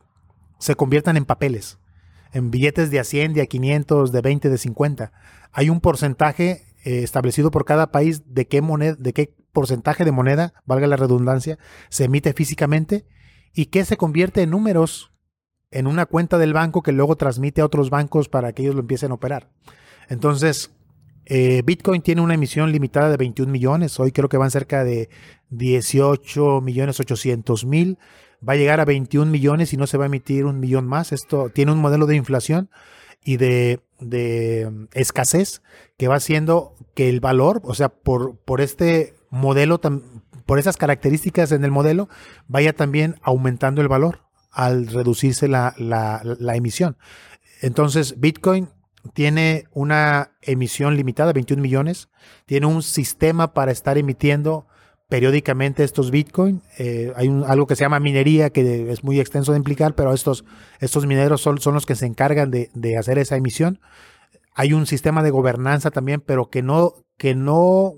[0.58, 1.78] se conviertan en papeles,
[2.32, 5.12] en billetes de a 100, de a 500, de 20, de 50.
[5.52, 10.12] Hay un porcentaje eh, establecido por cada país de qué, moneda, de qué porcentaje de
[10.12, 13.06] moneda, valga la redundancia, se emite físicamente
[13.54, 15.12] y que se convierte en números
[15.70, 18.82] en una cuenta del banco que luego transmite a otros bancos para que ellos lo
[18.82, 19.50] empiecen a operar.
[20.08, 20.70] Entonces,
[21.24, 23.98] eh, Bitcoin tiene una emisión limitada de 21 millones.
[23.98, 25.10] Hoy creo que van cerca de
[25.50, 27.98] 18 millones 800 mil.
[28.46, 31.12] Va a llegar a 21 millones y no se va a emitir un millón más.
[31.12, 32.70] Esto tiene un modelo de inflación
[33.24, 35.62] y de, mm, escasez
[35.96, 39.80] que va haciendo que el valor, o sea, por, por este modelo,
[40.46, 42.08] por esas características en el modelo,
[42.46, 45.74] vaya también aumentando el valor al reducirse la,
[46.54, 46.96] emisión.
[47.60, 48.70] Entonces, Bitcoin
[49.12, 52.08] tiene una emisión limitada, 21 millones,
[52.46, 54.66] tiene un sistema para estar emitiendo
[55.08, 56.62] periódicamente estos Bitcoin.
[56.78, 60.44] Eh, hay algo que se llama minería, que es muy extenso de implicar, pero estos,
[60.80, 63.80] estos mineros son, son los que se encargan de, hacer esa emisión.
[64.54, 67.94] Hay un sistema de gobernanza también, pero que no, que no,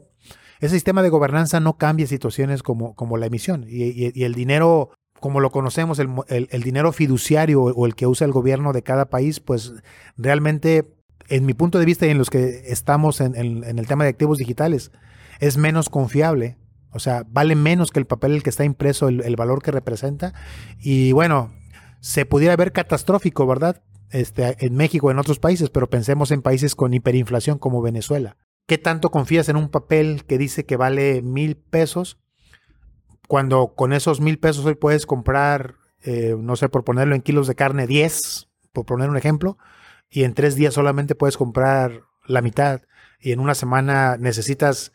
[0.61, 3.64] ese sistema de gobernanza no cambia situaciones como, como la emisión.
[3.68, 4.90] Y, el dinero,
[5.21, 9.07] como lo conocemos, el, el, dinero fiduciario o el que usa el gobierno de cada
[9.07, 9.73] país, pues
[10.16, 14.11] realmente en mi punto de vista y en los que estamos en, el tema de
[14.11, 14.90] activos digitales,
[15.40, 16.57] es menos confiable.
[16.90, 20.35] O sea, vale menos que el papel el que está impreso, el, valor que representa.
[20.79, 21.53] Y bueno,
[22.01, 23.83] se pudiera ver catastrófico, ¿verdad?
[24.11, 28.37] Este, en México, en otros países, pero pensemos en países con hiperinflación como Venezuela.
[28.66, 32.18] ¿Qué tanto confías en un papel que dice que vale mil pesos
[33.27, 37.46] cuando con esos mil pesos hoy puedes comprar, eh, no sé, por ponerlo en kilos
[37.46, 39.59] de carne, 10, por poner un ejemplo,
[40.11, 42.83] y en tres días solamente puedes comprar la mitad
[43.20, 44.92] y en una semana necesitas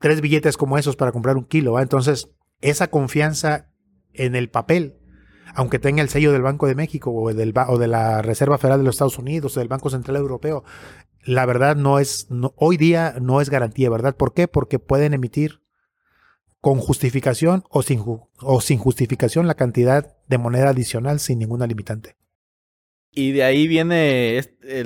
[0.00, 1.78] tres billetes como esos para comprar un kilo.
[1.78, 3.70] Entonces, esa confianza
[4.12, 4.96] en el papel,
[5.54, 8.80] aunque tenga el sello del Banco de México o, del, o de la Reserva Federal
[8.80, 10.64] de los Estados Unidos o del Banco Central Europeo,
[11.24, 14.16] la verdad no es, hoy día no es garantía, ¿verdad?
[14.16, 14.48] ¿Por qué?
[14.48, 15.60] Porque pueden emitir
[16.60, 22.16] con justificación o sin, o sin justificación la cantidad de moneda adicional sin ninguna limitante.
[23.12, 24.84] Y de ahí viene eh,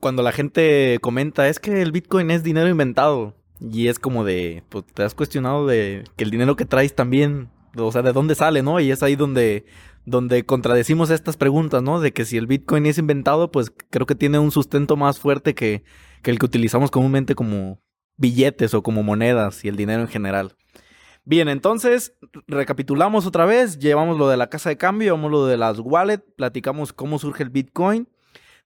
[0.00, 3.41] cuando la gente comenta, es que el Bitcoin es dinero inventado.
[3.70, 7.48] Y es como de, pues te has cuestionado de que el dinero que traes también,
[7.76, 8.80] o sea, de dónde sale, ¿no?
[8.80, 9.64] Y es ahí donde,
[10.04, 12.00] donde contradecimos estas preguntas, ¿no?
[12.00, 15.54] De que si el Bitcoin es inventado, pues creo que tiene un sustento más fuerte
[15.54, 15.84] que,
[16.22, 17.80] que el que utilizamos comúnmente como
[18.16, 20.56] billetes o como monedas y el dinero en general.
[21.24, 22.14] Bien, entonces
[22.48, 26.24] recapitulamos otra vez, llevamos lo de la casa de cambio, llevamos lo de las wallets,
[26.36, 28.08] platicamos cómo surge el Bitcoin,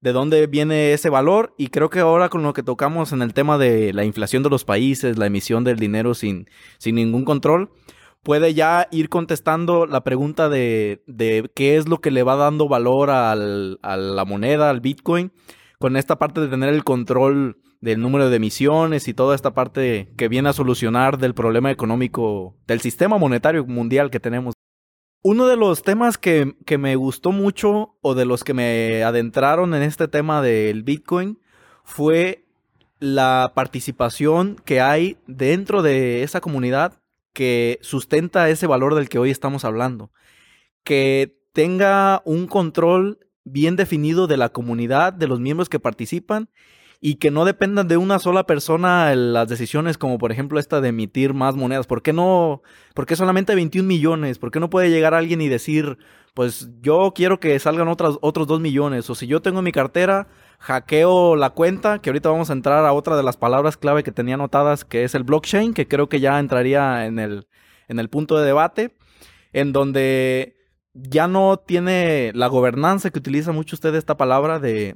[0.00, 3.34] de dónde viene ese valor y creo que ahora con lo que tocamos en el
[3.34, 6.48] tema de la inflación de los países, la emisión del dinero sin,
[6.78, 7.70] sin ningún control,
[8.22, 12.68] puede ya ir contestando la pregunta de, de qué es lo que le va dando
[12.68, 15.32] valor al, a la moneda, al Bitcoin,
[15.78, 20.12] con esta parte de tener el control del número de emisiones y toda esta parte
[20.16, 24.55] que viene a solucionar del problema económico del sistema monetario mundial que tenemos.
[25.28, 29.74] Uno de los temas que, que me gustó mucho o de los que me adentraron
[29.74, 31.40] en este tema del Bitcoin
[31.82, 32.44] fue
[33.00, 37.02] la participación que hay dentro de esa comunidad
[37.32, 40.12] que sustenta ese valor del que hoy estamos hablando.
[40.84, 46.50] Que tenga un control bien definido de la comunidad, de los miembros que participan
[47.06, 50.88] y que no dependan de una sola persona las decisiones, como por ejemplo esta de
[50.88, 51.86] emitir más monedas.
[51.86, 52.62] ¿Por qué no?
[52.94, 54.40] ¿Por qué solamente 21 millones?
[54.40, 55.98] ¿Por qué no puede llegar alguien y decir,
[56.34, 59.08] pues yo quiero que salgan otras, otros 2 millones?
[59.08, 60.26] O si yo tengo mi cartera,
[60.58, 64.10] hackeo la cuenta, que ahorita vamos a entrar a otra de las palabras clave que
[64.10, 67.46] tenía anotadas, que es el blockchain, que creo que ya entraría en el,
[67.86, 68.96] en el punto de debate,
[69.52, 70.55] en donde
[70.96, 74.94] ya no tiene la gobernanza que utiliza mucho usted esta palabra de,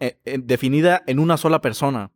[0.00, 2.10] eh, eh, definida en una sola persona.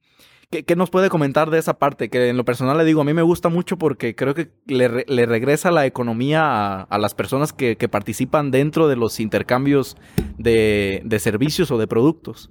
[0.50, 2.10] ¿Qué, nos puede comentar de esa parte?
[2.10, 4.86] Que en lo personal le digo, a mí me gusta mucho porque creo que le,
[5.24, 9.96] regresa la economía a, las personas que, participan dentro de los intercambios
[10.36, 12.50] de, de servicios o de productos.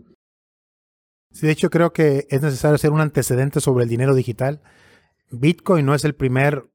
[1.30, 4.62] Sí, de hecho creo que es necesario hacer un antecedente sobre el dinero digital.
[5.30, 6.72] Bitcoin no es el primer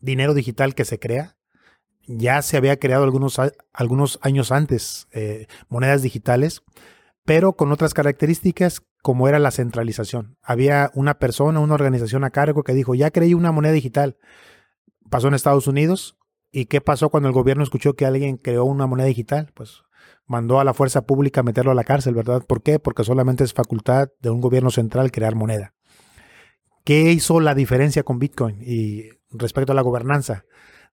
[0.00, 1.36] dinero digital que se crea
[2.06, 3.40] ya se había creado algunos,
[3.72, 6.62] algunos años antes eh, monedas digitales,
[7.24, 10.38] pero con otras características como era la centralización.
[10.42, 14.16] Había una persona, una organización a cargo que dijo, ya creí una moneda digital.
[15.10, 16.16] Pasó en Estados Unidos.
[16.50, 19.50] ¿Y qué pasó cuando el gobierno escuchó que alguien creó una moneda digital?
[19.54, 19.82] Pues
[20.26, 22.42] mandó a la fuerza pública a meterlo a la cárcel, ¿verdad?
[22.46, 22.78] ¿Por qué?
[22.78, 25.74] Porque solamente es facultad de un gobierno central crear moneda.
[26.84, 30.44] ¿Qué hizo la diferencia con Bitcoin y respecto a la gobernanza?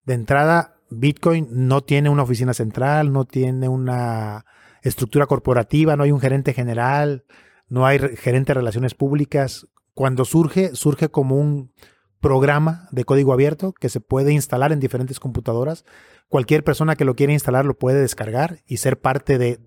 [0.04, 4.44] De entrada, Bitcoin no tiene una oficina central, no tiene una
[4.82, 7.24] estructura corporativa, no hay un gerente general,
[7.68, 9.66] no hay gerente de relaciones públicas.
[9.94, 11.72] Cuando surge, surge como un
[12.20, 15.84] programa de código abierto que se puede instalar en diferentes computadoras.
[16.28, 19.58] Cualquier persona que lo quiera instalar lo puede descargar y ser parte de,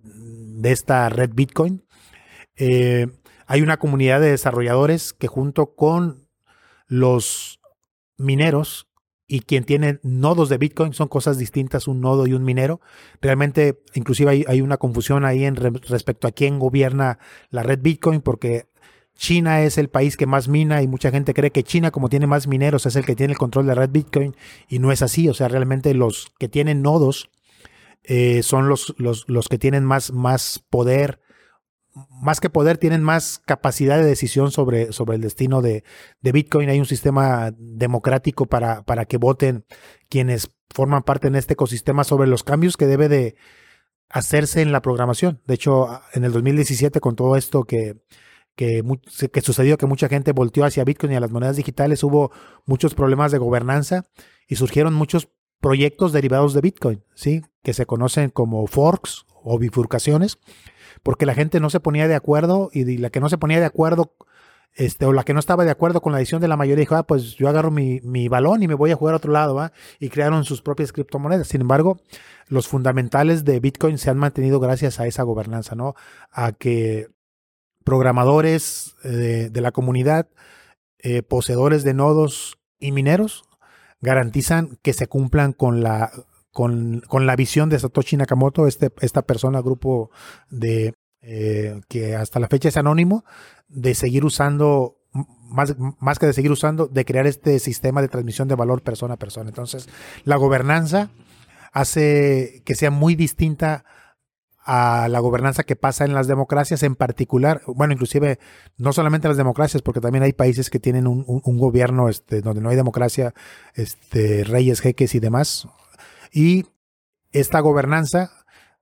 [0.63, 1.85] esta red Bitcoin.
[2.55, 3.07] Eh,
[3.45, 6.27] hay una comunidad de desarrolladores que junto con
[6.87, 7.59] los
[8.17, 8.87] mineros
[9.27, 12.79] y quien tiene nodos de Bitcoin son cosas distintas, un nodo y un minero.
[13.21, 17.17] Realmente, inclusive hay, una confusión ahí en respecto a quién gobierna
[17.49, 18.67] la red Bitcoin, porque
[19.15, 22.27] China es el país que más mina y mucha gente cree que China, como tiene
[22.27, 24.35] más mineros, es el que tiene el control de la red Bitcoin
[24.67, 25.27] y no es así.
[25.27, 27.31] O sea, realmente los que tienen nodos
[28.03, 31.19] eh, son los, los, los, que tienen más, más poder
[32.09, 35.83] más que poder, tienen más capacidad de decisión sobre, sobre el destino de,
[36.21, 36.69] Bitcoin.
[36.69, 39.65] Hay un sistema democrático para, para que voten
[40.09, 43.35] quienes forman parte en este ecosistema sobre los cambios que debe de
[44.09, 45.41] hacerse en la programación.
[45.47, 47.95] De hecho, en el 2017, con todo esto que,
[48.55, 48.83] que,
[49.31, 52.31] que, sucedió, que mucha gente volteó hacia Bitcoin y a las monedas digitales, hubo
[52.65, 54.05] muchos problemas de gobernanza
[54.47, 55.29] y surgieron muchos
[55.61, 57.41] proyectos derivados de Bitcoin, ¿sí?
[57.63, 60.39] que se conocen como forks o bifurcaciones
[61.03, 63.65] porque la gente no se ponía de acuerdo y la que no se ponía de
[63.65, 64.13] acuerdo,
[64.75, 66.95] este, o la que no estaba de acuerdo con la decisión de la mayoría dijo,
[66.95, 69.71] ah, pues yo agarro mi, balón y me voy a jugar a otro lado, ¿va?
[69.99, 71.47] Y crearon sus propias criptomonedas.
[71.47, 72.01] Sin embargo,
[72.47, 75.95] los fundamentales de Bitcoin se han mantenido gracias a esa gobernanza, ¿no?
[76.29, 77.07] A que
[77.85, 80.27] programadores eh, de, la comunidad,
[80.99, 83.45] eh, poseedores de nodos y mineros,
[84.01, 86.11] garantizan que se cumplan con la
[86.55, 90.09] con, la visión de Satoshi Nakamoto, este, esta persona, grupo
[90.49, 93.25] de eh, que hasta la fecha es anónimo,
[93.67, 94.95] de seguir usando,
[95.49, 99.15] más, más que de seguir usando, de crear este sistema de transmisión de valor persona
[99.15, 99.49] a persona.
[99.49, 99.89] Entonces,
[100.23, 101.09] la gobernanza
[101.73, 103.83] hace que sea muy distinta
[104.63, 108.39] a la gobernanza que pasa en las democracias en particular, bueno, inclusive
[108.77, 112.61] no solamente las democracias, porque también hay países que tienen un, un gobierno este, donde
[112.61, 113.33] no hay democracia,
[113.73, 115.67] este, reyes, jeques y demás,
[116.35, 116.65] y
[117.31, 118.29] esta gobernanza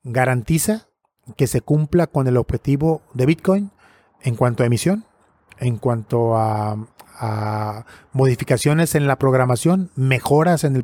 [0.04, 0.88] garantiza
[1.38, 3.72] que se cumpla con el objetivo de Bitcoin
[4.24, 5.06] en cuanto a emisión,
[5.60, 6.90] en cuanto a,
[8.12, 10.84] modificaciones en la programación, mejoras en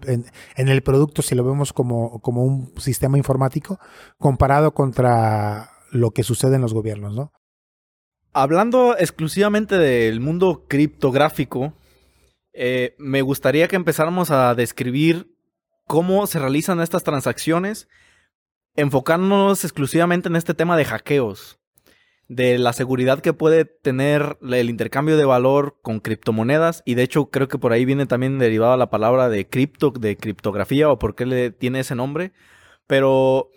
[0.56, 3.78] el, producto, si lo vemos como, un sistema informático,
[4.18, 7.34] comparado contra lo que sucede en los gobiernos, ¿no?
[8.32, 11.74] Hablando exclusivamente del mundo criptográfico,
[12.54, 15.39] eh, me gustaría que empezáramos a describir
[15.90, 17.88] cómo se realizan estas transacciones,
[18.76, 21.58] enfocándonos exclusivamente en este tema de hackeos,
[22.28, 27.32] de la seguridad que puede tener el intercambio de valor con criptomonedas, y de hecho
[27.32, 31.16] creo que por ahí viene también derivada la palabra de cripto, de criptografía, o por
[31.16, 32.34] qué le tiene ese nombre,
[32.86, 33.50] pero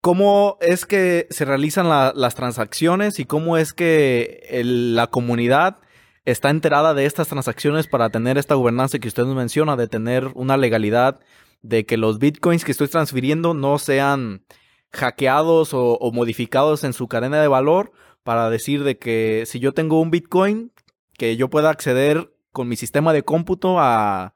[0.00, 5.80] cómo es que se realizan las transacciones y cómo es que la comunidad
[6.24, 10.28] está enterada de estas transacciones para tener esta gobernanza que usted nos menciona, de tener
[10.36, 11.18] una legalidad
[11.62, 14.44] de que los bitcoins que estoy transfiriendo no sean
[14.92, 17.92] hackeados o, modificados en su cadena de valor
[18.22, 20.72] para decir de que si yo tengo un bitcoin,
[21.16, 24.34] que yo pueda acceder con mi sistema de cómputo a,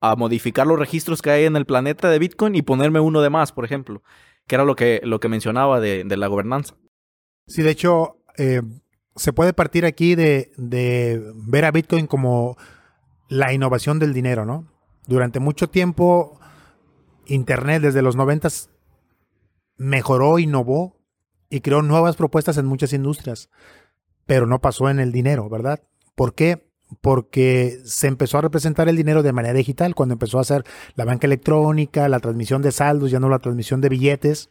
[0.00, 3.30] a modificar los registros que hay en el planeta de Bitcoin y ponerme uno de
[3.30, 4.02] más, por ejemplo,
[4.46, 6.74] que era lo que, lo que mencionaba de, la gobernanza.
[7.46, 8.62] Sí, de hecho, eh,
[9.16, 12.56] se puede partir aquí de, de ver a Bitcoin como
[13.28, 14.68] la innovación del dinero, ¿no?
[15.06, 16.38] Durante mucho tiempo,
[17.26, 18.70] Internet desde los noventas
[19.76, 20.96] mejoró, innovó
[21.50, 23.50] y creó nuevas propuestas en muchas industrias,
[24.26, 25.82] pero no pasó en el dinero, ¿verdad?
[26.14, 26.66] ¿Por qué?
[27.00, 30.64] Porque se empezó a representar el dinero de manera digital, cuando empezó a hacer
[30.94, 34.50] la banca electrónica, la transmisión de saldos, ya no la transmisión de billetes,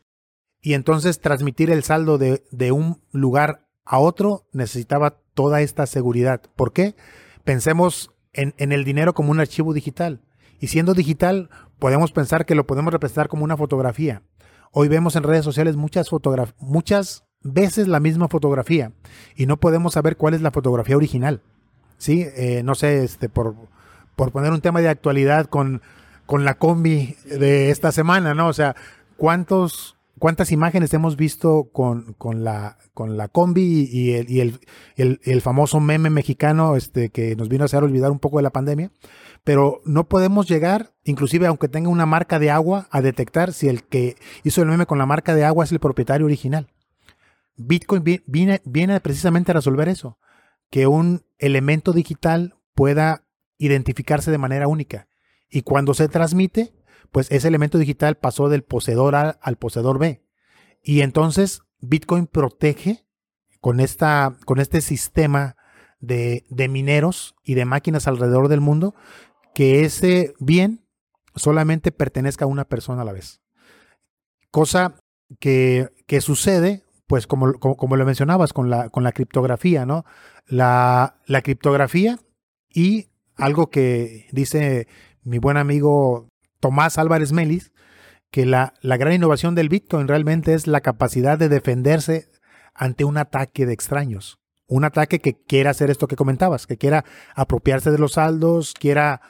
[0.62, 6.42] y entonces transmitir el saldo de, de un lugar a otro necesitaba toda esta seguridad.
[6.56, 6.96] ¿Por qué?
[7.44, 10.22] Pensemos en, en el dinero como un archivo digital.
[10.60, 11.50] Y siendo digital,
[11.80, 14.22] podemos pensar que lo podemos representar como una fotografía.
[14.72, 16.10] Hoy vemos en redes sociales muchas
[16.60, 18.92] muchas veces la misma fotografía
[19.36, 21.42] y no podemos saber cuál es la fotografía original.
[21.98, 23.56] Sí, eh, no sé, este, por,
[24.16, 25.82] por poner un tema de actualidad con,
[26.26, 28.48] con la combi de esta semana, ¿no?
[28.48, 28.76] O sea,
[29.16, 29.95] ¿cuántos,
[30.26, 34.60] cuántas imágenes hemos visto con, con, la, con la combi y, el,
[34.96, 38.44] el, el, famoso meme mexicano este, que nos vino a hacer olvidar un poco de
[38.44, 38.90] la pandemia?
[39.44, 43.84] pero no podemos llegar, inclusive aunque tenga una marca de agua, a detectar si el
[43.84, 46.72] que hizo el meme con la marca de agua es el propietario original.
[47.56, 50.18] Bitcoin viene, viene precisamente a resolver eso,
[50.72, 53.28] que un elemento digital pueda
[53.60, 55.08] identificarse de manera única.
[55.52, 56.74] Y cuando se transmite,
[57.16, 60.22] pues ese elemento digital pasó del poseedor A al poseedor B.
[60.84, 63.06] Y entonces Bitcoin protege
[63.62, 65.56] con, esta, con este sistema
[66.02, 68.96] de, de, mineros y de máquinas alrededor del mundo,
[69.54, 70.86] que ese bien
[71.36, 73.40] solamente pertenezca a una persona a la vez.
[74.52, 75.00] Cosa
[75.40, 80.04] que, que sucede, pues como, como, lo mencionabas, con la, con la criptografía, ¿no?
[80.48, 82.20] La, la criptografía
[82.68, 83.08] y
[83.38, 84.90] algo que dice
[85.24, 86.28] mi buen amigo
[86.66, 87.72] Tomás Álvarez Melis,
[88.32, 92.28] que la, la, gran innovación del Bitcoin realmente es la capacidad de defenderse
[92.74, 94.40] ante un ataque de extraños.
[94.66, 97.06] Un ataque que quiera hacer esto que comentabas, que quiera
[97.36, 99.22] apropiarse de los saldos, quiera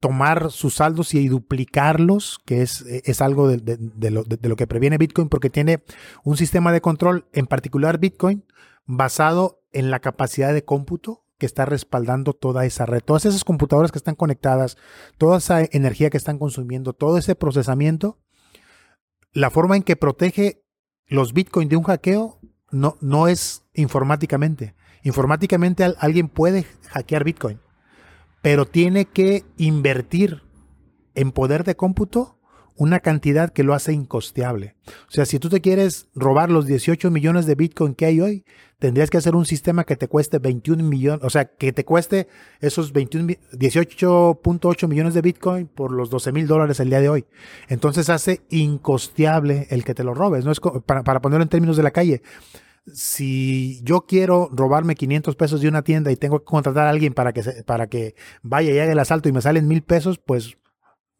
[0.00, 3.78] tomar sus saldos y duplicarlos, que es, es algo de,
[4.10, 5.84] lo, de, lo, que previene Bitcoin, porque tiene
[6.24, 8.44] un sistema de control, en particular Bitcoin,
[8.86, 13.02] basado en la capacidad de cómputo que está respaldando toda esa red.
[13.02, 14.76] Todas esas computadoras que están conectadas,
[15.18, 18.20] toda esa energía que están consumiendo, todo ese procesamiento,
[19.32, 20.62] la forma en que protege
[21.08, 22.38] los Bitcoin de un hackeo
[22.70, 24.76] no, no es informáticamente.
[25.02, 27.58] Informáticamente alguien puede hackear Bitcoin
[28.42, 30.42] pero tiene que invertir
[31.14, 32.38] en poder de cómputo
[32.76, 34.76] una cantidad que lo hace incosteable.
[35.08, 38.44] O sea, si tú te quieres robar los 18 millones de Bitcoin que hay hoy,
[38.80, 42.26] tendrías que hacer un sistema que te cueste 21 millones, o sea, que te cueste
[42.60, 47.26] esos 18.8 millones de Bitcoin por los 12 mil dólares el día de hoy.
[47.68, 50.44] Entonces hace incosteable el que te lo robes.
[50.44, 52.22] No es para, ponerlo en términos de la calle
[52.92, 57.12] si yo quiero robarme 500 pesos de una tienda y tengo que contratar a alguien
[57.12, 60.56] para que, para que vaya y haga el asalto y me salen mil pesos, pues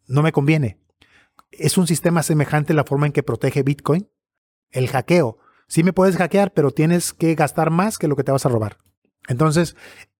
[0.07, 0.79] no me conviene.
[1.51, 4.09] Es un sistema semejante la forma en que protege Bitcoin,
[4.71, 5.37] el hackeo.
[5.71, 8.49] Sí me puedes hackear, pero tienes que gastar más que lo que te vas a
[8.49, 8.79] robar.
[9.29, 9.77] Entonces,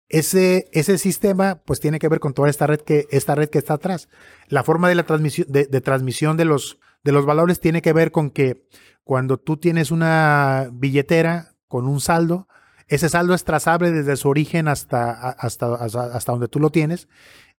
[0.07, 3.57] ese, ese sistema pues tiene que ver con toda esta red que, esta red que
[3.57, 4.07] está atrás.
[4.47, 8.13] La forma de la transmisión, de, transmisión de los, de los valores tiene que ver
[8.13, 8.65] con que
[9.03, 12.47] cuando tú tienes una billetera con un saldo,
[12.87, 17.09] ese saldo es trazable desde su origen hasta, hasta, hasta, donde tú lo tienes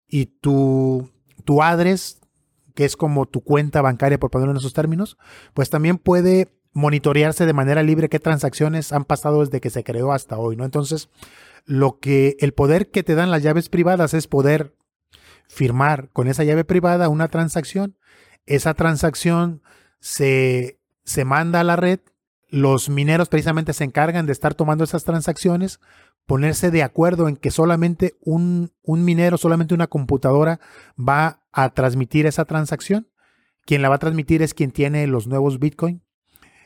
[0.07, 1.11] y tu,
[1.43, 2.21] tu adres,
[2.73, 5.17] que es como tu cuenta bancaria, por ponerlo en esos términos,
[5.53, 10.11] pues también puede monitorearse de manera libre qué transacciones han pasado desde que se creó
[10.11, 10.65] hasta hoy, ¿no?
[10.65, 11.09] Entonces,
[11.65, 14.75] lo que el poder que te dan las llaves privadas es poder
[15.47, 17.97] firmar con esa llave privada una transacción.
[18.45, 19.61] Esa transacción
[19.99, 21.99] se se manda a la red,
[22.49, 25.79] los mineros precisamente se encargan de estar tomando esas transacciones,
[26.25, 30.59] ponerse de acuerdo en que solamente un, un minero, solamente una computadora
[30.97, 33.07] va a transmitir esa transacción.
[33.65, 36.01] Quien la va a transmitir es quien tiene los nuevos Bitcoin.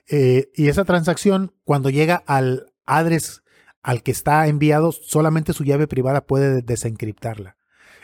[0.08, 3.44] Eh, y esa transacción, cuando llega al address
[3.82, 7.58] al que está enviado, solamente su llave privada puede desencriptarla.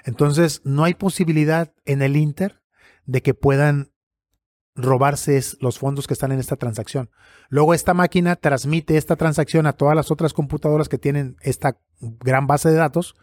[0.03, 2.61] Entonces, no hay posibilidad en el Inter
[3.05, 3.91] de que puedan
[4.75, 7.09] robarse los fondos que están en esta transacción.
[7.49, 12.47] Luego esta máquina transmite esta transacción a todas las otras computadoras que tienen esta gran
[12.47, 13.15] base de datos.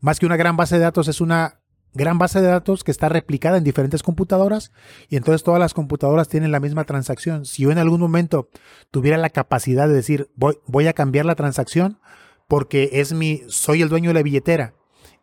[0.00, 1.60] Más que una gran base de datos, es una
[1.94, 4.72] gran base de datos que está replicada en diferentes computadoras
[5.08, 7.44] y entonces todas las computadoras tienen la misma transacción.
[7.46, 8.48] Si yo en algún momento
[8.90, 11.98] tuviera la capacidad de decir voy, voy a cambiar la transacción
[12.48, 14.74] porque es mi, soy el dueño de la billetera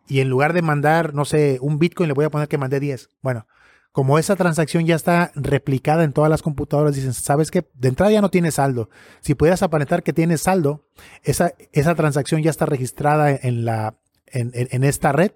[0.07, 2.80] y en lugar de mandar, no sé, un Bitcoin, le voy a poner que mandé
[2.80, 3.09] 10.
[3.22, 3.47] Bueno,
[3.91, 7.69] como esa transacción ya está replicada en todas las computadoras, dicen, ¿sabes qué?
[7.74, 8.89] De entrada ya no tiene saldo.
[9.19, 10.86] Si pudieras aparentar que tienes saldo,
[11.24, 13.95] esa, esa transacción ya está registrada en, la,
[14.32, 15.32] en, esta red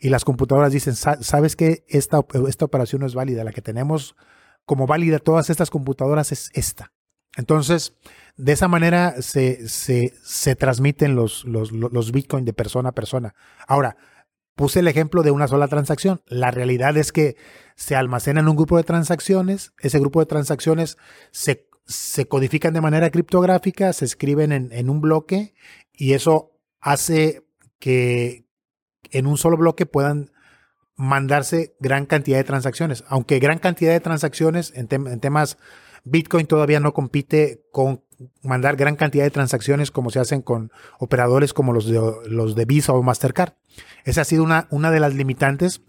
[0.00, 1.84] y las computadoras dicen, ¿sabes qué?
[1.88, 3.44] Esta, esta operación no es válida.
[3.44, 4.16] La que tenemos
[4.64, 6.92] como válida todas estas computadoras es esta.
[7.36, 7.96] Entonces,
[8.36, 13.34] de esa manera se, se, se transmiten los, los, los Bitcoin de persona a persona.
[13.66, 13.96] Ahora,
[14.60, 16.20] puse el ejemplo de una sola transacción.
[16.26, 17.36] La realidad es que
[17.76, 20.98] se almacena en un grupo de transacciones, ese grupo de transacciones
[21.30, 25.54] se, se codifican de manera criptográfica, se escriben en, en, un bloque
[25.94, 27.46] y eso hace
[27.80, 28.46] que
[29.10, 30.30] en un solo bloque puedan
[30.94, 33.04] mandarse gran cantidad de transacciones.
[33.08, 35.58] Aunque gran cantidad de transacciones en, temas
[36.04, 38.04] Bitcoin todavía no compite con
[38.42, 42.64] mandar gran cantidad de transacciones como se hacen con operadores como los de, los de
[42.66, 43.54] Visa o Mastercard.
[44.04, 45.82] Esa ha sido una, una de las limitantes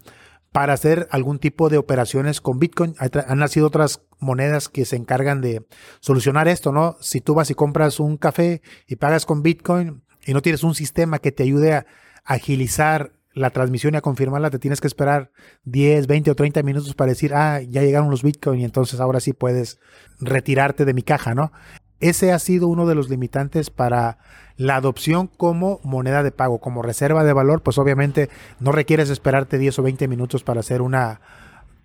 [0.50, 2.94] para hacer algún tipo de operaciones con Bitcoin.
[2.98, 5.66] Han nacido otras monedas que se encargan de
[6.00, 6.96] solucionar esto, ¿no?
[7.00, 10.74] Si tú vas y compras un café y pagas con Bitcoin y no tienes un
[10.74, 11.86] sistema que te ayude a
[12.24, 15.30] agilizar la transmisión y a confirmarla, te tienes que esperar
[15.64, 19.20] 10, 20 o 30 minutos para decir, ah, ya llegaron los Bitcoin y entonces ahora
[19.20, 19.78] sí puedes
[20.20, 21.52] retirarte de mi caja, ¿no?
[22.00, 24.18] Ese ha sido uno de los limitantes para
[24.56, 28.28] la adopción como moneda de pago, como reserva de valor, pues obviamente
[28.60, 31.20] no requieres esperarte 10 o 20 minutos para hacer una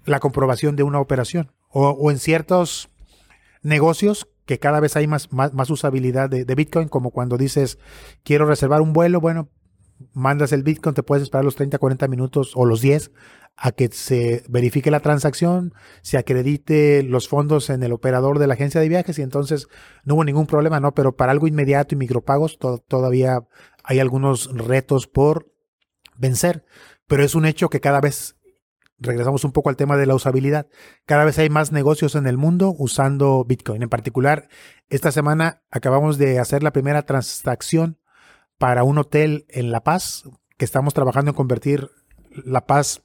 [0.06, 1.52] la comprobación de una operación.
[1.70, 2.90] O, en ciertos
[3.62, 7.78] negocios que cada vez hay más, más, usabilidad de, de, Bitcoin, como cuando dices
[8.24, 9.50] quiero reservar un vuelo, bueno,
[10.14, 13.12] mandas el Bitcoin, te puedes esperar los 30, 40 minutos o los 10
[13.58, 18.54] a que se verifique la transacción, se acredite los fondos en el operador de la
[18.54, 19.68] agencia de viajes y entonces
[20.04, 20.94] no hubo ningún problema, ¿no?
[20.94, 23.48] Pero para algo inmediato y micropagos todavía
[23.84, 25.52] hay algunos retos por
[26.16, 26.66] vencer,
[27.08, 28.38] pero es un hecho que cada vez
[29.00, 30.68] regresamos un poco al tema de la usabilidad.
[31.06, 33.84] Cada vez hay más negocios en el mundo usando Bitcoin.
[33.84, 34.50] En particular,
[34.90, 38.00] esta semana acabamos de hacer la primera transacción
[38.58, 40.24] para un hotel en La Paz,
[40.58, 41.90] que estamos trabajando en convertir
[42.32, 43.04] La Paz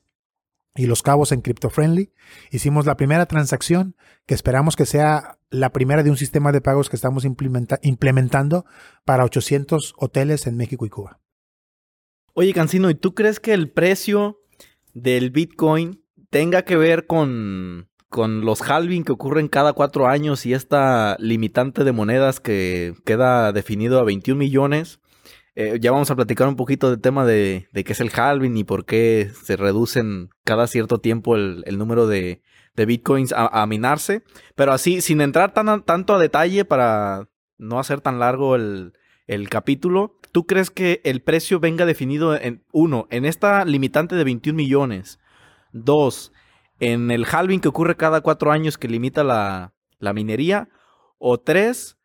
[0.74, 2.12] y Los Cabos en Crypto Friendly.
[2.50, 6.88] Hicimos la primera transacción que esperamos que sea la primera de un sistema de pagos
[6.88, 8.64] que estamos implementando
[9.04, 11.20] para 800 hoteles en México y Cuba.
[12.32, 14.41] Oye, Cancino, ¿y tú crees que el precio
[14.94, 20.54] del Bitcoin tenga que ver con, con los halving que ocurren cada cuatro años y
[20.54, 25.00] esta limitante de monedas que queda definido a 21 millones?
[25.54, 28.64] Eh, ya vamos a platicar un poquito del tema de, qué es el halving y
[28.64, 32.42] por qué se reducen cada cierto tiempo el, número de,
[32.74, 34.22] bitcoins a, minarse.
[34.54, 37.28] Pero así, sin entrar tan tanto a detalle para
[37.58, 38.92] no hacer tan largo el,
[39.50, 44.56] capítulo, ¿tú crees que el precio venga definido en, uno, en esta limitante de 21
[44.56, 45.20] millones?
[45.72, 46.32] Dos,
[46.80, 50.68] en el halving que ocurre cada cuatro años que limita la, la minería?
[51.18, 51.98] O tres,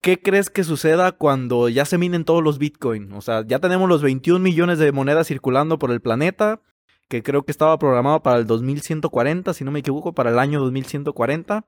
[0.00, 3.12] ¿qué crees que suceda cuando ya se minen todos los Bitcoin?
[3.12, 6.60] O sea, ya tenemos los 21 millones de monedas circulando por el planeta,
[7.08, 10.58] que creo que estaba programado para el 2140, si no me equivoco, para el año
[10.60, 11.66] 2140.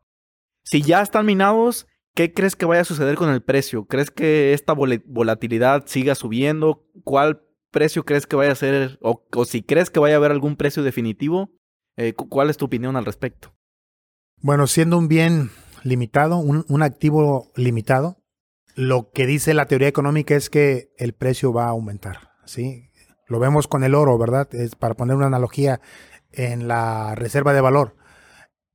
[0.64, 1.86] Si ya están minados,
[2.16, 3.84] ¿qué crees que vaya a suceder con el precio?
[3.84, 6.82] ¿Crees que esta volatilidad siga subiendo?
[7.04, 8.98] ¿Cuál precio crees que vaya a ser?
[9.02, 11.50] O, si crees que vaya a haber algún precio definitivo,
[11.96, 13.54] eh, ¿cuál es tu opinión al respecto?
[14.40, 15.50] Bueno, siendo un bien
[15.84, 18.16] limitado, un activo limitado,
[18.74, 22.90] lo que dice la teoría económica es que el precio va a aumentar, ¿sí?
[23.28, 24.48] Lo vemos con el oro, ¿verdad?
[24.54, 25.80] Es para poner una analogía
[26.32, 27.96] en la reserva de valor.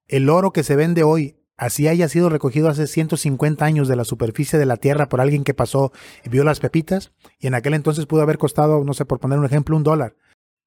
[0.08, 4.03] El oro que se vende hoy, así haya sido recogido hace 150 años de la
[4.03, 5.91] superficie de la Tierra por alguien que pasó
[6.26, 9.38] y vio las pepitas, y en aquel entonces pudo haber costado, no sé, por poner
[9.38, 10.16] un ejemplo, un dólar.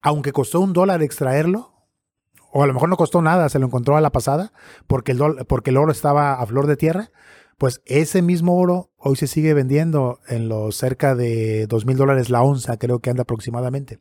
[0.02, 1.72] Aunque costó un dólar extraerlo,
[2.52, 4.52] o a lo mejor no costó nada, se lo encontró a la pasada,
[4.86, 7.10] porque el, oro estaba a flor de tierra,
[7.58, 12.30] pues ese mismo oro hoy se sigue vendiendo en los cerca de dos mil dólares
[12.30, 13.98] la onza, creo que anda aproximadamente.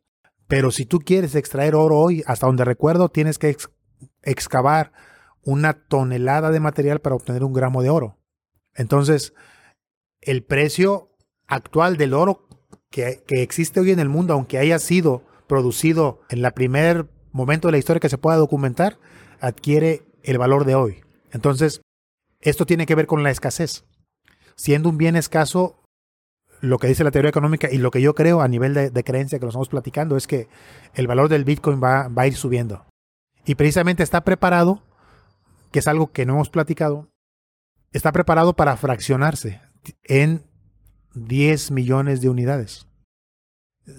[0.47, 3.57] Pero si tú quieres extraer oro hoy, hasta donde recuerdo, tienes que
[4.21, 4.91] excavar
[5.45, 8.17] una tonelada de material para obtener un gramo de oro.
[8.73, 9.33] Entonces,
[10.21, 11.09] el precio
[11.47, 12.47] actual del oro
[12.89, 17.67] que, que existe hoy en el mundo, aunque haya sido producido en el primer momento
[17.67, 18.97] de la historia que se pueda documentar,
[19.39, 21.03] adquiere el valor de hoy.
[21.31, 21.81] Entonces,
[22.39, 23.85] esto tiene que ver con la escasez.
[24.55, 25.83] Siendo un bien escaso,
[26.61, 29.39] lo que dice la teoría económica y lo que yo creo a nivel de, creencia
[29.39, 30.47] que lo estamos platicando es que
[30.93, 32.85] el valor del Bitcoin va, va a ir subiendo.
[33.45, 34.81] Y precisamente está preparado,
[35.73, 37.09] que es algo que no hemos platicado,
[37.91, 39.59] está preparado para fraccionarse
[40.03, 40.43] en
[41.15, 42.87] 10 millones de unidades.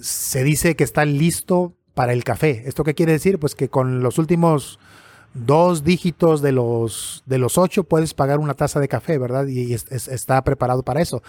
[0.01, 2.62] se dice que está listo para el café.
[2.66, 3.39] ¿Esto qué quiere decir?
[3.39, 4.79] Pues que con los últimos
[5.35, 9.47] dos dígitos de los, de los ocho puedes pagar una taza de café, ¿verdad?
[9.47, 11.22] Y, está preparado para eso.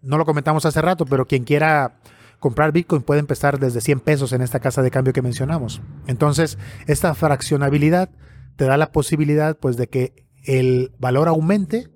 [0.00, 1.98] No lo comentamos hace rato, pero quien quiera
[2.38, 5.82] comprar Bitcoin puede empezar desde 100 pesos en esta casa de cambio que mencionamos.
[6.06, 6.56] Entonces,
[6.86, 8.08] esta fraccionabilidad
[8.56, 11.88] te da la posibilidad pues de que el valor aumente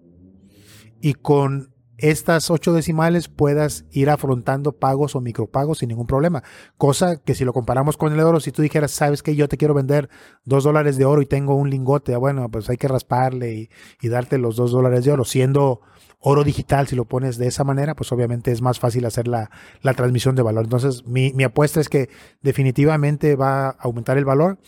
[1.00, 6.42] y con estas ocho decimales puedas ir afrontando pagos o micropagos sin ningún problema.
[6.78, 9.58] Cosa que si lo comparamos con el oro, si tú dijeras, sabes que yo te
[9.58, 10.08] quiero vender
[10.44, 13.68] dos dólares de oro y tengo un lingote, bueno, pues hay que rasparle
[14.00, 15.24] y, darte los dos dólares de oro.
[15.24, 15.82] Siendo
[16.18, 19.50] oro digital, si lo pones de esa manera, pues obviamente es más fácil hacer la,
[19.94, 20.64] transmisión de valor.
[20.64, 22.08] Entonces, mi, mi apuesta es que
[22.40, 24.58] definitivamente va a aumentar el valor.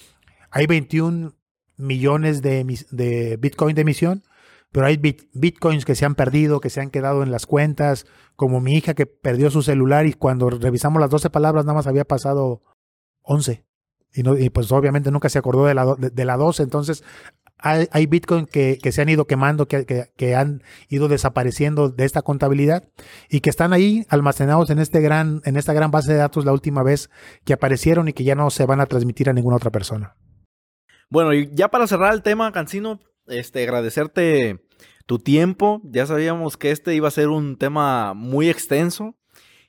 [0.51, 1.32] Hay 21
[1.76, 4.22] millones de, de Bitcoin de emisión
[4.72, 8.06] pero hay bitcoins que se han perdido, que se han quedado en las cuentas,
[8.36, 11.86] como mi hija que perdió su celular y cuando revisamos las 12 palabras nada más
[11.86, 12.62] había pasado
[13.20, 13.66] 11.
[14.14, 16.62] Y, no, y pues obviamente nunca se acordó de la, de, la 12.
[16.62, 17.04] Entonces
[17.58, 22.06] hay, hay bitcoins que, se han ido quemando, que, que, que, han ido desapareciendo de
[22.06, 22.88] esta contabilidad
[23.28, 26.52] y que están ahí almacenados en, este gran, en esta gran base de datos la
[26.52, 27.10] última vez
[27.44, 30.16] que aparecieron y que ya no se van a transmitir a ninguna otra persona.
[31.12, 34.64] Bueno, y ya para cerrar el tema, Cancino, este, agradecerte
[35.04, 35.82] tu tiempo.
[35.84, 39.14] Ya sabíamos que este iba a ser un tema muy extenso.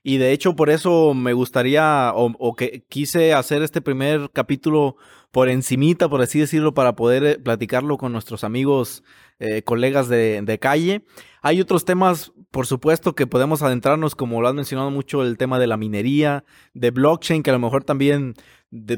[0.04, 4.96] Y de hecho, por eso me gustaría o, que quise hacer este primer capítulo
[5.34, 9.04] por encimita, por así decirlo, para poder eh, platicarlo con nuestros amigos,
[9.40, 11.04] eh, colegas de, calle.
[11.42, 15.58] Hay otros temas, por supuesto, que podemos adentrarnos, como lo has mencionado mucho, el tema
[15.58, 18.36] de la minería, de blockchain, que a lo mejor también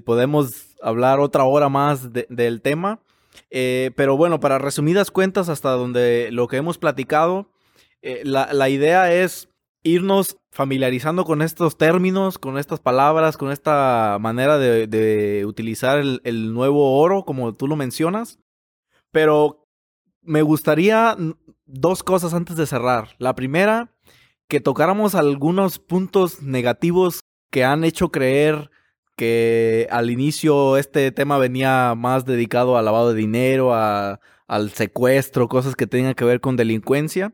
[0.03, 2.99] podemos hablar otra hora más del tema.
[3.49, 7.49] Eh, pero bueno, para resumidas cuentas, hasta donde lo que hemos platicado,
[8.01, 9.47] eh, la, idea es
[9.85, 16.97] irnos familiarizando con estos términos, con estas palabras, con esta manera de, utilizar el, nuevo
[16.97, 18.39] oro, como tú lo mencionas.
[19.11, 19.67] Pero
[20.23, 21.15] me gustaría
[21.65, 23.09] dos cosas antes de cerrar.
[23.19, 23.93] La primera,
[24.47, 27.21] que tocáramos algunos puntos negativos
[27.51, 28.71] que han hecho creer
[29.15, 35.75] que al inicio este tema venía más dedicado al lavado de dinero, al secuestro, cosas
[35.75, 37.33] que tengan que ver con delincuencia.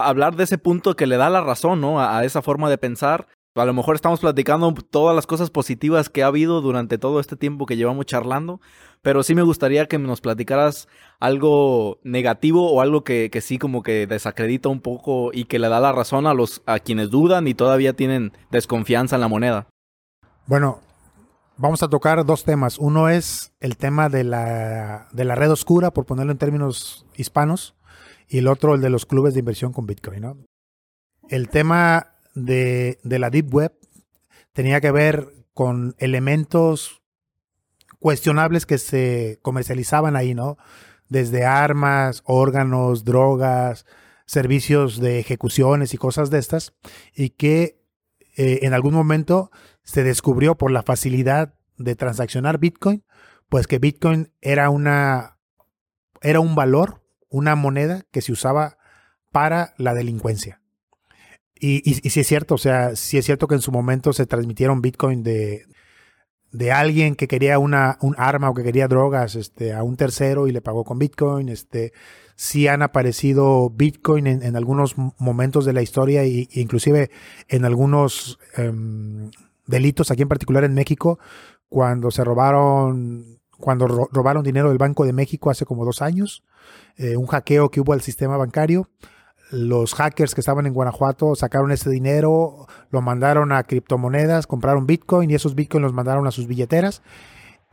[0.00, 2.00] Hablar de ese punto que le da la razón, ¿no?
[2.00, 3.28] A, esa forma de pensar.
[3.56, 7.36] A lo mejor estamos platicando todas las cosas positivas que ha habido durante todo este
[7.36, 8.60] tiempo que llevamos charlando,
[9.02, 10.86] pero sí me gustaría que nos platicaras
[11.18, 15.68] algo negativo o algo que, que sí como que desacredita un poco y que le
[15.68, 19.66] da la razón a los a quienes dudan y todavía tienen desconfianza en la moneda.
[20.46, 20.80] Bueno,
[21.60, 22.78] vamos a tocar dos temas.
[22.78, 27.74] Uno es el tema de la, de la red oscura, por ponerlo en términos hispanos,
[28.30, 30.46] y el otro el de los clubes de inversión con Bitcoin.
[31.28, 33.72] El tema de, de la Deep Web
[34.52, 37.02] tenía que ver con elementos
[37.98, 40.56] cuestionables que se comercializaban ahí, ¿no?
[41.08, 43.84] Desde armas, órganos, drogas,
[44.26, 46.72] servicios de ejecuciones y cosas de estas,
[47.14, 47.82] y que
[48.36, 49.50] eh, en algún momento
[49.82, 53.04] se descubrió por la facilidad de transaccionar Bitcoin,
[53.48, 55.38] pues que Bitcoin era una
[56.22, 56.99] era un valor,
[57.30, 58.76] una moneda que se usaba
[59.32, 60.60] para la delincuencia.
[61.54, 64.26] Y, y, si es cierto, o sea, si es cierto que en su momento se
[64.26, 65.66] transmitieron Bitcoin de,
[66.52, 70.48] de alguien que quería una, un arma o que quería drogas este, a un tercero
[70.48, 71.48] y le pagó con Bitcoin.
[71.48, 71.92] Este,
[72.34, 77.10] sí han aparecido Bitcoin en, algunos momentos de la historia e inclusive
[77.48, 79.30] en algunos em,
[79.66, 81.18] delitos aquí en particular en México,
[81.68, 86.42] cuando se robaron, cuando robaron dinero del Banco de México hace como dos años,
[86.96, 88.88] eh, un hackeo que hubo al sistema bancario.
[89.50, 95.30] Los hackers que estaban en Guanajuato sacaron ese dinero, lo mandaron a criptomonedas, compraron Bitcoin
[95.30, 97.02] y esos Bitcoin los mandaron a sus billeteras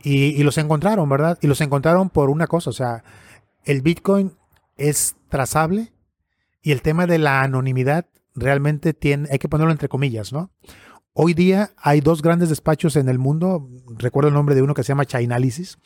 [0.04, 1.38] y, los encontraron, ¿verdad?
[1.42, 3.04] Y los encontraron por una cosa, o sea,
[3.64, 4.34] el Bitcoin
[4.76, 5.92] es trazable
[6.62, 10.52] y el tema de la anonimidad realmente tiene, hay que ponerlo entre comillas, ¿no?
[11.20, 14.84] Hoy día hay dos grandes despachos en el mundo, recuerdo el nombre de uno que
[14.84, 15.80] se llama Chainalysis,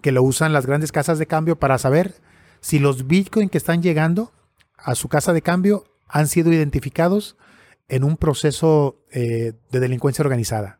[0.00, 2.14] que lo usan las grandes casas de cambio para saber
[2.60, 4.32] si los Bitcoin que están llegando
[4.78, 7.36] a su casa de cambio han sido identificados
[7.88, 10.77] en un proceso eh, de delincuencia organizada.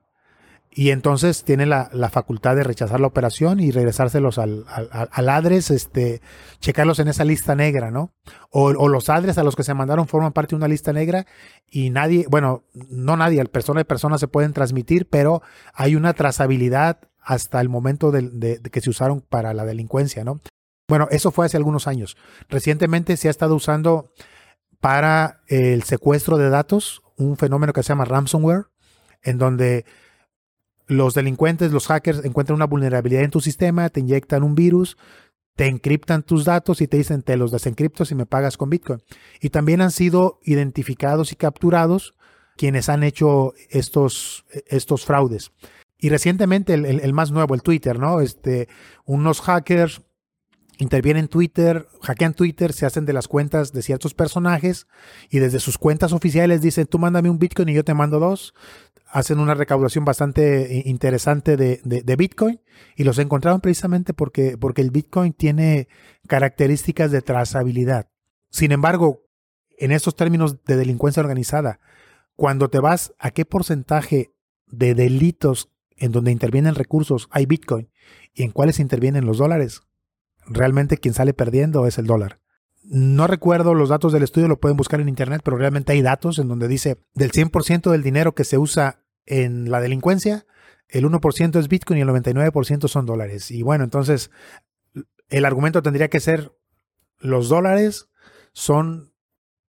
[0.71, 6.21] Y entonces tiene la, facultad de rechazar la operación y regresárselos al, al, adres, este,
[6.61, 8.12] checarlos en esa lista negra, ¿no?
[8.51, 11.27] O, los adres a los que se mandaron forman parte de una lista negra
[11.69, 15.43] y nadie, bueno, no nadie, persona de persona se pueden transmitir, pero
[15.75, 20.41] hay una trazabilidad hasta el momento de, que se usaron para la delincuencia, ¿no?
[20.87, 22.16] Bueno, eso fue hace algunos años.
[22.49, 24.12] Recientemente se ha estado usando
[24.81, 28.66] para el secuestro de datos, un fenómeno que se llama ransomware,
[29.23, 29.85] en donde
[30.89, 34.97] los delincuentes, los hackers encuentran una vulnerabilidad en tu sistema, te inyectan un virus,
[35.55, 39.01] te encriptan tus datos y te dicen te los desencripto si me pagas con Bitcoin.
[39.41, 42.14] Y también han sido identificados y capturados
[42.57, 45.53] quienes han hecho estos, estos fraudes.
[45.99, 48.20] Y recientemente el, el, más nuevo, el Twitter, ¿no?
[48.20, 48.68] Este,
[49.05, 50.01] unos hackers
[50.78, 54.86] intervienen en Twitter, hackean Twitter, se hacen de las cuentas de ciertos personajes
[55.28, 58.55] y desde sus cuentas oficiales dicen, tú mándame un Bitcoin y yo te mando dos.
[59.11, 62.61] Hacen una recaudación bastante interesante de, de, Bitcoin
[62.94, 65.88] y los encontraron precisamente porque, porque el Bitcoin tiene
[66.26, 68.11] características de trazabilidad.
[68.50, 69.22] Sin embargo,
[69.78, 71.80] en estos términos de delincuencia organizada,
[72.36, 74.34] cuando te vas a qué porcentaje
[74.66, 77.90] de delitos en donde intervienen recursos hay Bitcoin
[78.34, 79.82] y en cuáles intervienen los dólares,
[80.46, 82.40] realmente quien sale perdiendo es el dólar.
[82.91, 86.39] No recuerdo los datos del estudio, lo pueden buscar en internet, pero realmente hay datos
[86.39, 90.47] en donde dice del 100% del dinero que se usa en la delincuencia,
[90.89, 93.51] el 1% es Bitcoin y el 99% son dólares.
[93.51, 94.30] Y bueno, entonces
[95.28, 96.53] el argumento tendría que ser
[97.18, 98.09] los dólares
[98.53, 99.12] son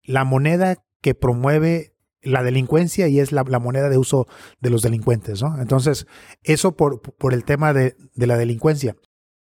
[0.05, 4.29] la moneda que promueve la delincuencia y es la, moneda de uso
[4.61, 5.61] de los delincuentes, ¿no?
[5.61, 6.07] Entonces,
[6.43, 8.97] eso por, por el tema de, de, la delincuencia.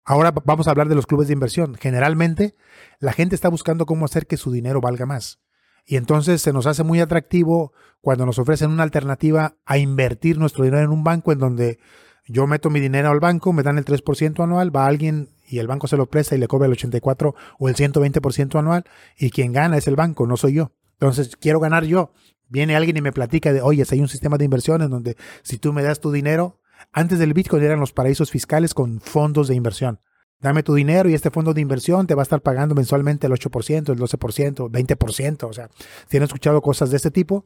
[0.05, 1.75] Ahora vamos a hablar de los clubes de inversión.
[1.75, 2.53] Generalmente,
[2.99, 5.39] la gente está buscando cómo hacer que su dinero valga más.
[5.83, 10.63] Y entonces se nos hace muy atractivo cuando nos ofrecen una alternativa a invertir nuestro
[10.63, 11.79] dinero en un banco en donde
[12.27, 15.67] yo meto mi dinero al banco, me dan el 3% anual, va alguien y el
[15.67, 18.83] banco se lo presta y le cobra el 84 o el 120% anual
[19.17, 20.71] y quien gana es el banco, no soy yo.
[20.93, 22.13] Entonces quiero ganar yo.
[22.47, 25.57] Viene alguien y me platica de, oye, hay un sistema de inversión en donde si
[25.57, 26.59] tú me das tu dinero,
[26.91, 29.99] antes del Bitcoin eran los paraísos fiscales con fondos de inversión.
[30.39, 33.33] Dame tu dinero y este fondo de inversión te va a estar pagando mensualmente el
[33.33, 35.43] 8%, el 12%, 20%.
[35.49, 35.69] O sea,
[36.09, 37.45] si han escuchado cosas de este tipo,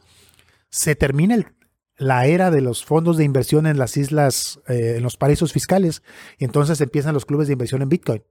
[0.70, 1.38] se termina
[1.98, 6.02] la era de los fondos de inversión en las islas, eh, en los paraísos fiscales,
[6.38, 8.24] y entonces empiezan los clubes de inversión en Bitcoin.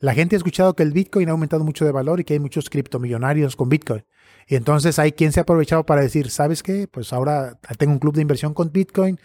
[0.00, 2.40] La gente ha escuchado que el Bitcoin ha aumentado mucho de valor y que hay
[2.40, 4.04] muchos criptomillonarios con Bitcoin.
[4.48, 6.88] Y entonces hay quien se ha aprovechado para decir, ¿sabes qué?
[6.88, 9.20] Pues ahora tengo un club de inversión con Bitcoin,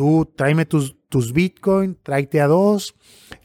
[0.00, 2.94] tú tráeme tus, tus Bitcoin, tráete a dos,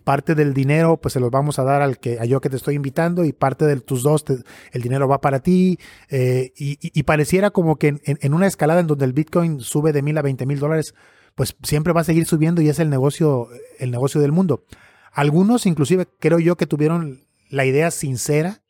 [0.06, 2.56] parte del dinero pues se los vamos a dar al que, a yo que te
[2.56, 4.24] estoy invitando y parte de tus dos,
[4.72, 5.78] el dinero va para ti.
[6.10, 10.02] Eh, y, pareciera como que en, en, una escalada en donde el Bitcoin sube de
[10.02, 10.96] mil a veinte mil dólares,
[11.36, 14.64] pues siempre va a seguir subiendo y es el negocio, el negocio del mundo.
[15.12, 18.62] Algunos inclusive creo yo que tuvieron la idea sincera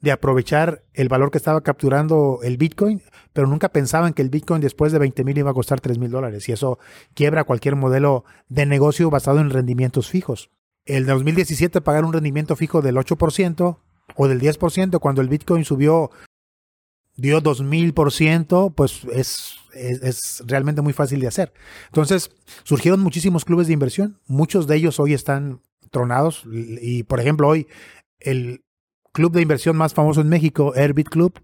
[0.00, 4.60] de aprovechar el valor que estaba capturando el Bitcoin, pero nunca pensaban que el Bitcoin
[4.60, 6.78] después de 20 mil iba a costar 3 mil dólares y eso
[7.14, 10.50] quiebra cualquier modelo de negocio basado en rendimientos fijos.
[10.86, 13.78] El 2017 pagar un rendimiento fijo del 8%
[14.16, 16.10] o del 10% cuando el Bitcoin subió
[17.16, 21.52] dio 2000%, pues es, es, es, realmente muy fácil de hacer.
[21.86, 22.30] Entonces,
[22.64, 27.66] surgieron muchísimos clubes de inversión, muchos de ellos hoy están tronados y, por ejemplo, hoy
[28.20, 28.62] el
[29.12, 31.40] club de inversión más famoso en México, Airbit Club,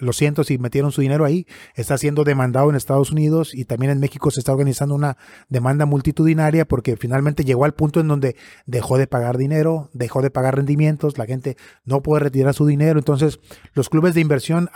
[0.00, 3.92] lo siento si metieron su dinero ahí, está siendo demandado en Estados Unidos y también
[3.92, 5.16] en México se está organizando una
[5.48, 8.36] demanda multitudinaria porque finalmente llegó al punto en donde
[8.66, 12.98] dejó de pagar dinero, dejó de pagar rendimientos, la gente no puede retirar su dinero.
[12.98, 13.40] Entonces,
[13.74, 14.70] los clubes de inversión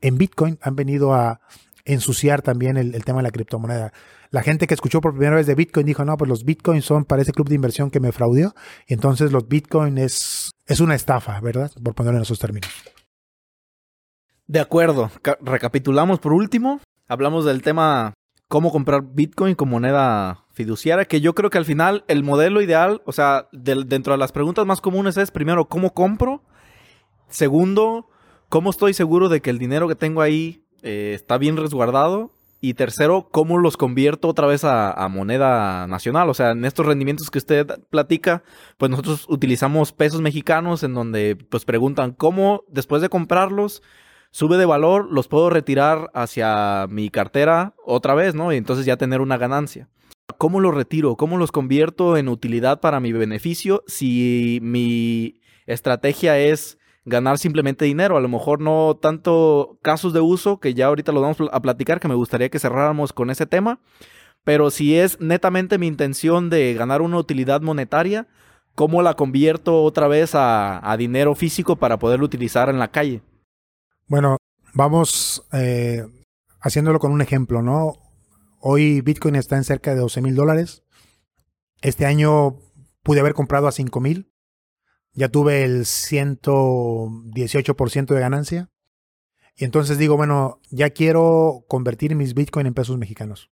[0.00, 1.40] en Bitcoin han venido a
[1.88, 3.92] ensuciar también el, tema de la criptomoneda.
[4.30, 7.04] La gente que escuchó por primera vez de Bitcoin dijo, no, pues los Bitcoins son
[7.04, 8.54] para ese club de inversión que me fraudió.
[8.86, 11.72] Y entonces los Bitcoin es, es una estafa, ¿verdad?
[11.82, 12.70] Por ponerlo en esos términos.
[14.46, 15.10] De acuerdo.
[15.40, 16.80] recapitulamos por último.
[17.08, 18.14] Hablamos del tema
[18.48, 23.02] cómo comprar Bitcoin como moneda fiduciaria, que yo creo que al final el modelo ideal,
[23.04, 26.42] o sea, dentro de las preguntas más comunes es primero, ¿cómo compro?
[27.28, 28.08] Segundo,
[28.48, 32.32] ¿cómo estoy seguro de que el dinero que tengo ahí eh, está bien resguardado?
[32.60, 36.28] Y tercero, ¿cómo los convierto otra vez a, a, moneda nacional?
[36.28, 38.42] O sea, en estos rendimientos que usted platica,
[38.78, 43.82] pues nosotros utilizamos pesos mexicanos en donde pues preguntan cómo después de comprarlos
[44.30, 48.52] sube de valor, los puedo retirar hacia mi cartera otra vez, ¿no?
[48.52, 49.88] Y entonces ya tener una ganancia.
[50.36, 51.16] ¿Cómo los retiro?
[51.16, 56.78] ¿Cómo los convierto en utilidad para mi beneficio si mi estrategia es
[57.08, 58.16] ganar simplemente dinero?
[58.16, 62.00] A lo mejor no tanto casos de uso, que ya ahorita los vamos a platicar,
[62.00, 63.80] que me gustaría que cerráramos con ese tema.
[64.44, 68.28] Pero si es netamente mi intención de ganar una utilidad monetaria,
[68.74, 73.22] ¿cómo la convierto otra vez a, a dinero físico para poderlo utilizar en la calle?
[74.06, 74.38] Bueno,
[74.74, 76.06] vamos eh,
[76.60, 77.94] haciéndolo con un ejemplo, ¿no?
[78.60, 80.82] Hoy Bitcoin está en cerca de 12 mil dólares.
[81.82, 82.56] Este año
[83.02, 84.32] pude haber comprado a 5 mil.
[85.12, 88.70] Ya tuve el 118% de ganancia.
[89.56, 93.50] Y entonces digo, bueno, ya quiero convertir mis Bitcoin en pesos mexicanos.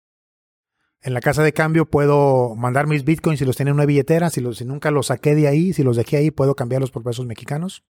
[1.02, 4.30] En la casa de cambio puedo mandar mis bitcoins si los tenía en una billetera,
[4.30, 7.26] si, si nunca los saqué de ahí, si los dejé ahí, puedo cambiarlos por pesos
[7.26, 7.84] mexicanos.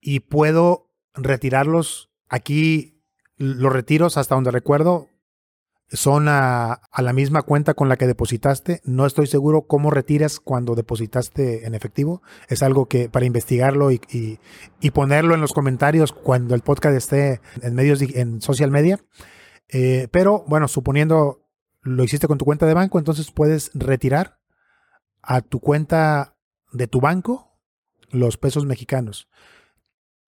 [0.00, 2.12] Y puedo retirarlos.
[2.28, 3.02] Aquí
[3.36, 5.08] los retiros, hasta donde recuerdo,
[5.90, 8.80] son a, la misma cuenta con la que depositaste.
[8.84, 12.22] No estoy seguro cómo retiras cuando depositaste en efectivo.
[12.48, 14.38] Es algo que para investigarlo y
[14.92, 19.00] ponerlo en los comentarios cuando el podcast esté en medios en social media.
[19.68, 21.42] Eh, pero bueno, suponiendo
[21.82, 24.38] lo hiciste con tu cuenta de banco, entonces puedes retirar
[25.22, 26.36] a tu cuenta
[26.72, 27.58] de tu banco
[28.10, 29.28] los pesos mexicanos.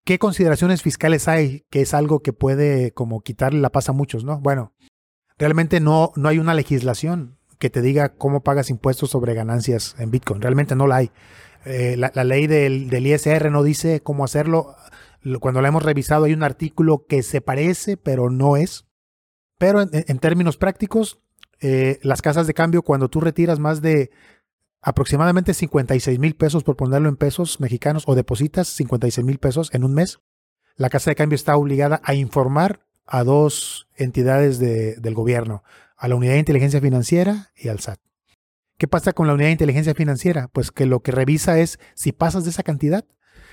[0.04, 1.66] ¿Qué consideraciones fiscales hay?
[1.70, 4.40] Que es algo que puede como quitarle la paz a muchos, ¿no?
[4.40, 4.72] Bueno,
[5.38, 10.10] realmente no, no hay una legislación que te diga cómo pagas impuestos sobre ganancias en
[10.10, 10.40] Bitcoin.
[10.40, 11.10] Realmente no la hay.
[11.64, 14.76] Eh, la, ley del, del, ISR no dice cómo hacerlo.
[15.40, 18.86] Cuando la hemos revisado hay un artículo que se parece, pero no es.
[19.58, 21.20] Pero en, en términos prácticos,
[21.60, 24.10] eh, las casas de cambio, cuando tú retiras más de
[24.80, 29.84] aproximadamente 56 mil pesos, por ponerlo en pesos mexicanos, o depositas 56 mil pesos en
[29.84, 30.20] un mes,
[30.76, 35.64] la casa de cambio está obligada a informar a dos entidades de, del gobierno,
[35.96, 37.98] a la Unidad de Inteligencia Financiera y al SAT.
[38.76, 40.48] ¿Qué pasa con la Unidad de Inteligencia Financiera?
[40.48, 43.04] Pues que lo que revisa es si pasas de esa cantidad,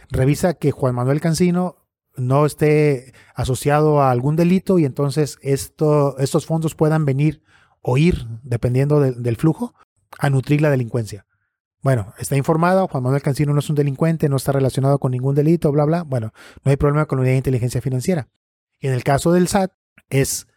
[0.09, 1.87] revisa que Juan Manuel Cancino
[2.17, 7.41] no esté asociado a algún delito y entonces esto, estos fondos puedan venir
[7.81, 9.73] o ir, dependiendo de, del flujo,
[10.19, 11.25] a nutrir la delincuencia.
[11.81, 15.35] Bueno, está informado, Juan Manuel Cancino no es un delincuente, no está relacionado con ningún
[15.35, 16.03] delito, bla, bla.
[16.03, 16.33] Bueno,
[16.63, 18.27] no hay problema con la unidad de inteligencia financiera.
[18.79, 19.71] En el caso del SAT,
[20.09, 20.47] es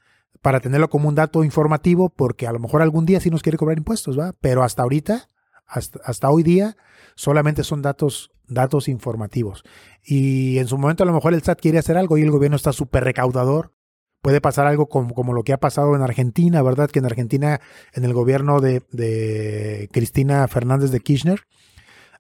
[0.43, 3.59] para tenerlo como un dato informativo, porque a lo mejor algún día sí nos quiere
[3.59, 4.35] cobrar impuestos, ¿va?
[4.41, 5.29] Pero hasta ahorita,
[5.67, 6.77] hasta, hasta hoy día,
[7.15, 9.65] solamente son datos, datos informativos.
[10.03, 12.57] Y en su momento a lo mejor el SAT quiere hacer algo y el gobierno
[12.57, 13.73] está súper recaudador
[14.21, 16.91] puede pasar algo como, como, lo que ha pasado en Argentina, ¿verdad?
[16.91, 17.61] Que en Argentina,
[17.93, 21.47] en el gobierno de, de Cristina Fernández de Kirchner,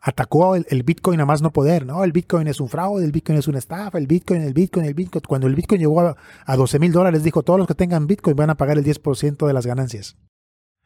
[0.00, 2.04] atacó el, Bitcoin a más no poder, ¿no?
[2.04, 4.94] El Bitcoin es un fraude, el Bitcoin es una estafa, el Bitcoin, el Bitcoin, el
[4.94, 5.22] Bitcoin.
[5.26, 8.36] Cuando el Bitcoin llegó a, a 12 mil dólares, dijo, todos los que tengan Bitcoin
[8.36, 10.16] van a pagar el 10% de las ganancias.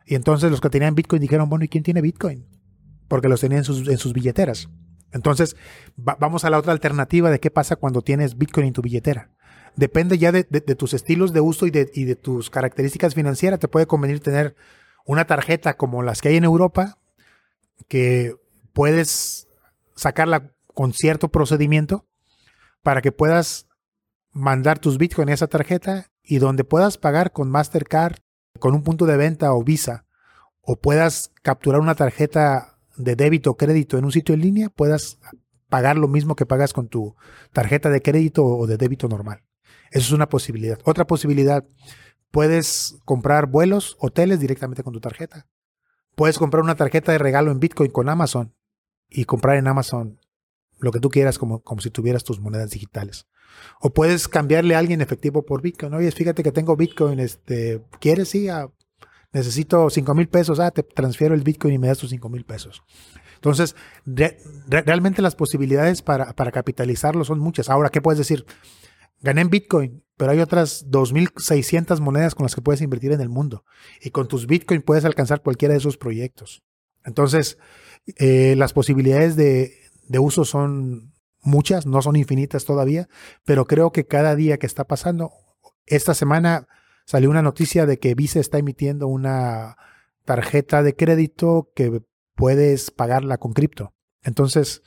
[0.07, 2.47] Y entonces los que tenían Bitcoin dijeron, bueno, ¿y quién tiene Bitcoin?
[3.09, 4.69] Porque los tenían en sus, en sus billeteras.
[5.13, 5.57] Entonces,
[5.97, 9.31] va, vamos a la otra alternativa de qué pasa cuando tienes Bitcoin en tu billetera
[9.77, 13.15] depende ya de, de, de tus estilos de uso y de, y de, tus características
[13.15, 13.59] financieras.
[13.59, 14.55] Te puede convenir tener
[15.07, 16.99] una tarjeta como las que hay en Europa,
[17.89, 18.35] que
[18.73, 19.49] puedes
[19.95, 22.07] sacarla con cierto procedimiento
[22.83, 23.69] para que puedas
[24.33, 28.17] mandar tus bitcoins a esa tarjeta y donde puedas pagar con Mastercard,
[28.59, 30.07] con un punto de venta o Visa,
[30.61, 35.19] o puedas capturar una tarjeta de débito o crédito en un sitio en línea, puedas
[35.69, 37.17] pagar lo mismo que pagas con tu
[37.53, 39.43] tarjeta de crédito o de débito normal.
[39.91, 40.79] Eso es una posibilidad.
[40.85, 41.65] Otra posibilidad,
[42.31, 45.47] puedes comprar vuelos, hoteles directamente con tu tarjeta.
[46.15, 48.55] Puedes comprar una tarjeta de regalo en Bitcoin con Amazon
[49.15, 50.19] y comprar en Amazon
[50.79, 53.27] lo que tú quieras como, como si tuvieras tus monedas digitales.
[53.81, 55.95] O puedes cambiarle a alguien efectivo por Bitcoin.
[55.95, 58.31] Oye, fíjate que tengo Bitcoin, este, ¿quieres?
[58.31, 58.69] Sí, ah,
[59.33, 60.59] necesito 5 mil pesos.
[60.61, 62.83] Ah, te transfiero el Bitcoin y me das tus 5 mil pesos.
[63.35, 64.39] Entonces, re,
[64.69, 67.69] re, realmente las posibilidades para, para capitalizarlo son muchas.
[67.69, 68.45] Ahora, ¿qué puedes decir?
[69.21, 73.29] Gané en Bitcoin, pero hay otras 2.600 monedas con las que puedes invertir en el
[73.29, 73.65] mundo.
[74.01, 76.63] Y con tus Bitcoin puedes alcanzar cualquiera de esos proyectos.
[77.05, 77.59] Entonces,
[78.19, 79.75] eh, las posibilidades de,
[80.09, 83.09] de uso son muchas, no son infinitas todavía,
[83.45, 85.33] pero creo que cada día que está pasando,
[85.87, 86.69] esta semana
[87.05, 89.77] salió una noticia de que Visa está emitiendo una
[90.25, 92.03] tarjeta de crédito que
[92.35, 93.93] puedes pagarla con cripto.
[94.23, 94.83] Entonces,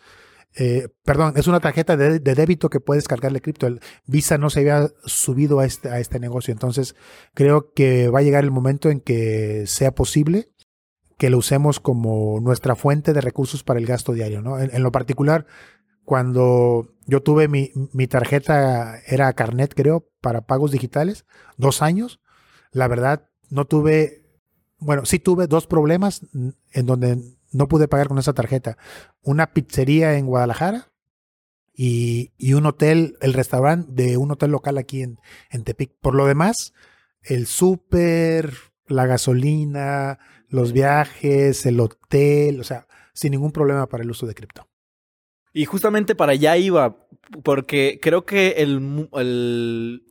[0.58, 3.68] eh, perdón, es una tarjeta de, de, débito que puedes cargarle cripto.
[4.06, 6.54] Visa no se había subido a este, a este negocio.
[6.54, 6.96] Entonces,
[7.34, 10.50] creo que va a llegar el momento en que sea posible
[11.18, 14.42] que lo usemos como nuestra fuente de recursos para el gasto diario.
[14.42, 14.60] ¿no?
[14.60, 15.46] En, lo particular,
[16.04, 21.26] cuando yo tuve mi, mi, tarjeta, era Carnet, creo, para pagos digitales,
[21.58, 22.20] dos años,
[22.72, 24.26] la verdad, no tuve,
[24.78, 26.22] bueno, sí tuve dos problemas
[26.72, 27.18] en donde
[27.52, 28.78] no pude pagar con esa tarjeta.
[29.22, 30.92] Una pizzería en Guadalajara
[31.74, 35.94] y, y un hotel, el restaurante de un hotel local aquí en, en Tepic.
[36.02, 36.74] Por lo demás,
[37.22, 38.54] el súper,
[38.88, 40.20] la gasolina,
[40.50, 44.68] los viajes, el hotel, o sea, sin ningún problema para el uso de cripto.
[45.54, 46.98] Y justamente para allá iba,
[47.44, 50.04] porque creo que el,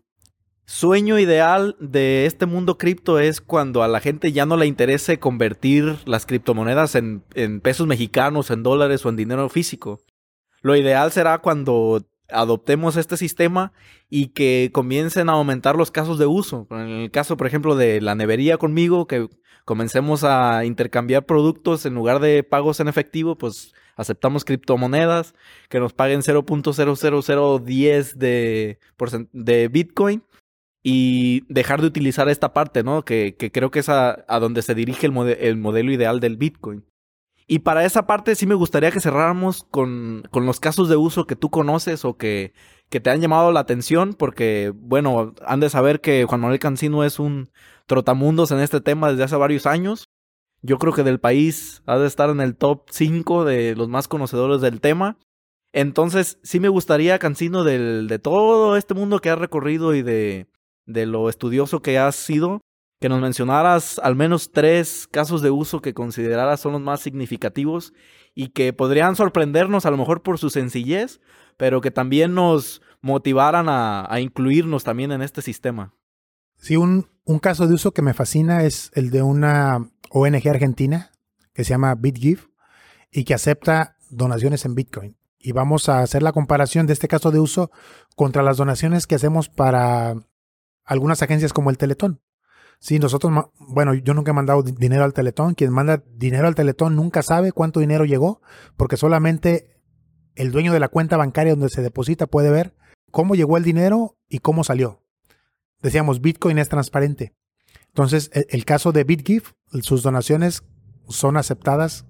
[0.66, 5.18] Sueño ideal de este mundo cripto es cuando a la gente ya no le interese
[5.18, 10.01] convertir las criptomonedas en, en, pesos mexicanos, en dólares o en dinero físico.
[10.62, 13.72] Lo ideal será cuando adoptemos este sistema
[14.09, 16.66] y que comiencen a aumentar los casos de uso.
[16.70, 19.28] En el caso, por ejemplo, de la nevería conmigo, que
[19.65, 25.35] comencemos a intercambiar productos en lugar de pagos en efectivo, pues aceptamos criptomonedas,
[25.69, 28.79] que nos paguen 0.00010 de,
[29.33, 30.23] de Bitcoin
[30.83, 33.05] y dejar de utilizar esta parte, ¿no?
[33.05, 36.85] Que, creo que es a, donde se dirige el, el, modelo ideal del Bitcoin.
[37.47, 41.27] Y para esa parte sí me gustaría que cerráramos con, con los casos de uso
[41.27, 42.53] que tú conoces o que,
[42.95, 47.05] que, te han llamado la atención, porque, bueno, han de saber que Juan Manuel Cancino
[47.05, 47.51] es un
[47.86, 50.09] trotamundos en este tema desde hace varios años.
[50.62, 54.09] Yo creo que del país ha de estar en el top 5 de los más
[54.09, 55.18] conocedores del tema.
[55.72, 60.47] Entonces, sí me gustaría, Cancino, del, de todo este mundo que has recorrido y de,
[60.86, 62.61] de lo estudioso que has sido,
[63.01, 67.92] que nos mencionaras al menos tres casos de uso que consideraras son los más significativos
[68.34, 71.20] y que podrían sorprendernos a lo mejor por su sencillez,
[71.57, 75.94] pero que también nos motivaran a, incluirnos también en este sistema.
[76.57, 81.11] Sí, un, un, caso de uso que me fascina es el de una ONG argentina
[81.52, 82.42] que se llama BitGive
[83.11, 85.16] y que acepta donaciones en Bitcoin.
[85.38, 87.70] Y vamos a hacer la comparación de este caso de uso
[88.16, 90.14] contra las donaciones que hacemos para
[90.84, 92.20] algunas agencias como el Teletón.
[92.78, 95.55] Sí, nosotros, bueno, yo nunca he mandado dinero al Teletón.
[95.55, 98.40] Quien manda dinero al Teletón nunca sabe cuánto dinero llegó,
[98.76, 99.74] porque solamente
[100.35, 102.74] el dueño de la cuenta bancaria donde se deposita puede ver
[103.11, 105.03] cómo llegó el dinero y cómo salió.
[105.82, 107.35] Decíamos, Bitcoin es transparente.
[107.89, 109.45] Entonces, el, caso de BitGive,
[109.82, 110.64] sus donaciones
[111.09, 112.07] son aceptadas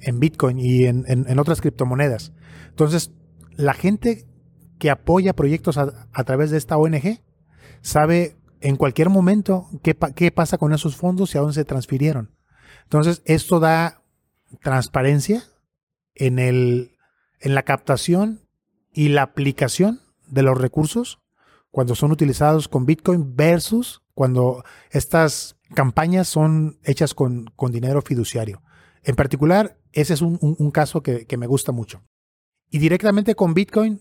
[0.00, 2.32] en Bitcoin y en, otras criptomonedas.
[2.68, 3.12] Entonces,
[3.56, 4.26] la gente
[4.78, 7.20] que apoya proyectos a, a través de esta ONG
[7.82, 12.34] sabe en cualquier momento qué, qué pasa con esos fondos y a dónde se transfirieron.
[12.84, 14.02] Entonces, esto da
[14.62, 15.42] transparencia
[16.14, 16.95] en, el,
[17.40, 18.42] en la captación
[18.92, 21.20] y la aplicación de los recursos
[21.70, 28.62] cuando son utilizados con Bitcoin versus cuando estas campañas son hechas con, con dinero fiduciario.
[29.02, 32.02] En particular, ese es un, un, caso que, que, me gusta mucho.
[32.70, 34.00] Y directamente con Bitcoin,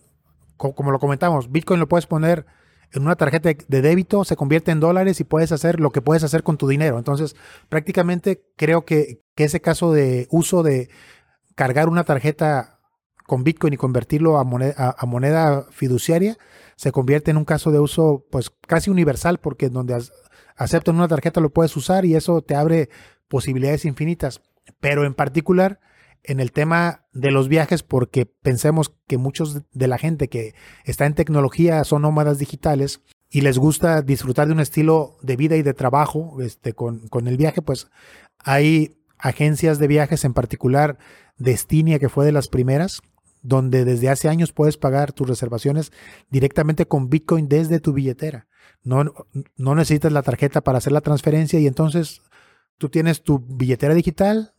[0.57, 2.45] como lo comentamos, Bitcoin lo puedes poner
[2.91, 6.23] en una tarjeta de débito, se convierte en dólares y puedes hacer lo que puedes
[6.23, 6.97] hacer con tu dinero.
[6.97, 7.35] Entonces,
[7.69, 10.89] prácticamente creo que, ese caso de uso de
[11.55, 12.74] cargar una tarjeta
[13.25, 16.37] con Bitcoin y convertirlo a moneda, a, moneda fiduciaria
[16.75, 19.97] se convierte en un caso de uso pues casi universal porque donde
[20.55, 22.89] aceptan una tarjeta lo puedes usar y eso te abre
[23.27, 24.41] posibilidades infinitas.
[24.79, 25.79] Pero en particular
[26.23, 30.53] en el tema de los viajes porque pensemos que muchos de la gente que
[30.83, 35.55] está en tecnología son nómadas digitales y les gusta disfrutar de un estilo de vida
[35.55, 37.89] y de trabajo este, con, con el viaje, pues
[38.39, 40.97] hay agencias de viajes, en particular
[41.37, 43.01] Destinia, que fue de las primeras,
[43.45, 45.91] donde desde hace años puedes pagar tus reservaciones
[46.29, 48.47] directamente con Bitcoin desde tu billetera.
[48.83, 49.05] No,
[49.55, 52.21] no necesitas la tarjeta para hacer la transferencia y entonces
[52.79, 54.53] tú tienes tu billetera digital,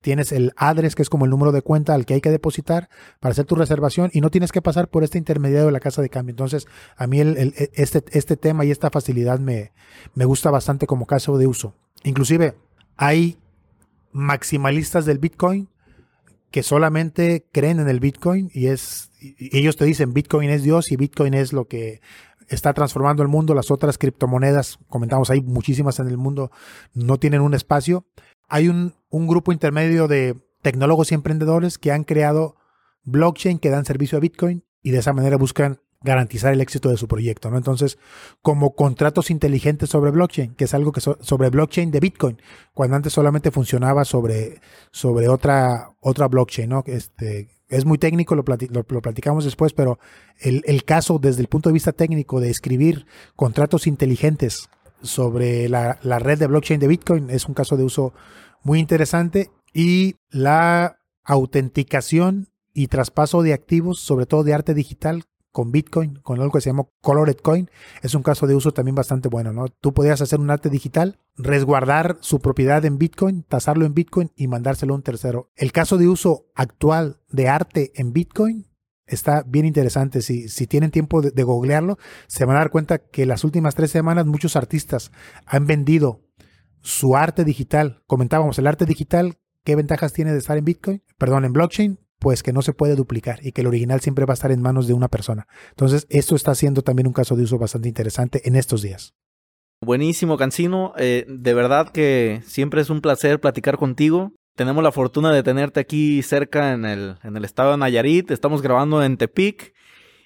[0.00, 2.88] tienes el address, que es como el número de cuenta al que hay que depositar
[3.20, 6.00] para hacer tu reservación y no tienes que pasar por este intermediario de la casa
[6.00, 6.32] de cambio.
[6.32, 6.66] Entonces,
[6.96, 9.72] a mí el, este, este tema y esta facilidad me,
[10.14, 11.74] me gusta bastante como caso de uso.
[12.04, 12.56] Inclusive,
[12.96, 13.38] hay
[14.12, 15.68] maximalistas del Bitcoin
[16.54, 20.96] que solamente creen en el Bitcoin y es ellos te dicen Bitcoin es Dios y
[20.96, 22.00] Bitcoin es lo que
[22.48, 23.54] está transformando el mundo.
[23.54, 26.52] Las otras criptomonedas, comentamos, hay muchísimas en el mundo,
[26.92, 28.06] no tienen un espacio
[28.48, 32.56] hay un, grupo intermedio de tecnólogos y emprendedores que han creado
[33.04, 36.96] blockchain que dan servicio a Bitcoin y de esa manera buscan garantizar el éxito de
[36.96, 37.56] su proyecto, ¿no?
[37.56, 37.98] Entonces,
[38.42, 42.40] como contratos inteligentes sobre blockchain, que es algo que sobre blockchain de Bitcoin,
[42.72, 44.60] cuando antes solamente funcionaba sobre,
[44.92, 46.84] sobre otra, otra blockchain, ¿no?
[46.86, 49.98] Este, es muy técnico, lo, platicamos después, pero
[50.38, 54.68] el, el, caso desde el punto de vista técnico de escribir contratos inteligentes
[55.04, 57.30] sobre la, red de blockchain de Bitcoin.
[57.30, 58.12] Es un caso de uso
[58.62, 59.50] muy interesante.
[59.72, 65.24] Y la autenticación y traspaso de activos, sobre todo de arte digital,
[65.54, 67.70] con Bitcoin, con algo que se llama Colored Coin,
[68.02, 69.68] es un caso de uso también bastante bueno, ¿no?
[69.68, 74.48] Tú podías hacer un arte digital, resguardar su propiedad en Bitcoin, tasarlo en Bitcoin y
[74.48, 75.52] mandárselo a un tercero.
[75.54, 78.66] El caso de uso actual de arte en Bitcoin
[79.06, 80.22] Está bien interesante.
[80.22, 83.90] Si, si tienen tiempo de, googlearlo, se van a dar cuenta que las últimas tres
[83.90, 85.12] semanas muchos artistas
[85.44, 86.22] han vendido
[86.80, 88.02] su arte digital.
[88.06, 91.02] Comentábamos, el arte digital, ¿qué ventajas tiene de estar en Bitcoin?
[91.18, 94.32] Perdón, en blockchain, pues que no se puede duplicar y que el original siempre va
[94.32, 95.46] a estar en manos de una persona.
[95.68, 99.12] Entonces, esto está siendo también un caso de uso bastante interesante en estos días.
[99.82, 100.94] Buenísimo, Cancino.
[100.96, 104.32] Eh, de verdad que siempre es un placer platicar contigo.
[104.56, 108.30] Tenemos la fortuna de tenerte aquí cerca en el, en el estado de Nayarit.
[108.30, 109.74] Estamos grabando en Tepic.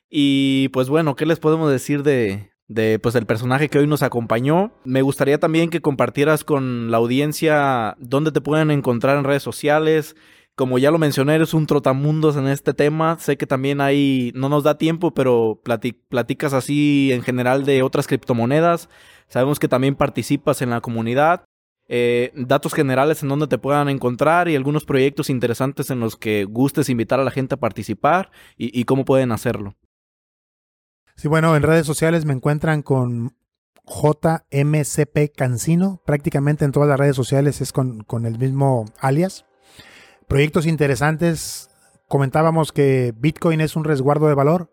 [0.08, 4.04] Y pues bueno, ¿qué les podemos decir de, de pues el personaje que hoy nos
[4.04, 4.70] acompañó?
[4.84, 10.14] Me gustaría también que compartieras con la audiencia dónde te pueden encontrar en redes sociales.
[10.58, 13.16] Como ya lo mencioné, eres un trotamundos en este tema.
[13.20, 18.08] Sé que también hay, no nos da tiempo, pero platicas así en general de otras
[18.08, 18.88] criptomonedas.
[19.28, 21.44] Sabemos que también participas en la comunidad.
[21.86, 26.44] Eh, datos generales en donde te puedan encontrar y algunos proyectos interesantes en los que
[26.44, 29.76] gustes invitar a la gente a participar y cómo pueden hacerlo.
[31.14, 33.34] Sí, bueno, en redes sociales me encuentran con
[33.88, 36.00] JMCP Cancino.
[36.04, 39.44] Prácticamente en todas las redes sociales es con, el mismo alias.
[40.28, 41.70] Proyectos interesantes.
[42.06, 44.70] Comentábamos que Bitcoin es un resguardo de valor.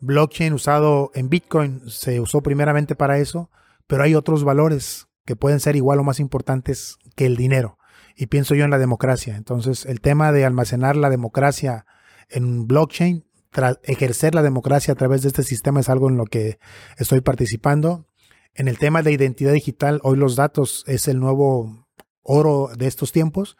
[0.00, 3.50] Blockchain usado en Bitcoin se usó primeramente para eso,
[3.86, 7.78] pero hay otros valores que pueden ser igual o más importantes que el dinero.
[8.16, 9.36] Y pienso yo en la democracia.
[9.36, 11.86] Entonces, el tema de almacenar la democracia
[12.28, 13.24] en blockchain
[13.84, 16.58] ejercer la democracia a través de este sistema es algo en lo que
[16.98, 18.06] estoy participando.
[18.54, 21.86] En el tema de identidad digital, hoy los datos es el nuevo
[22.22, 23.56] oro de estos tiempos.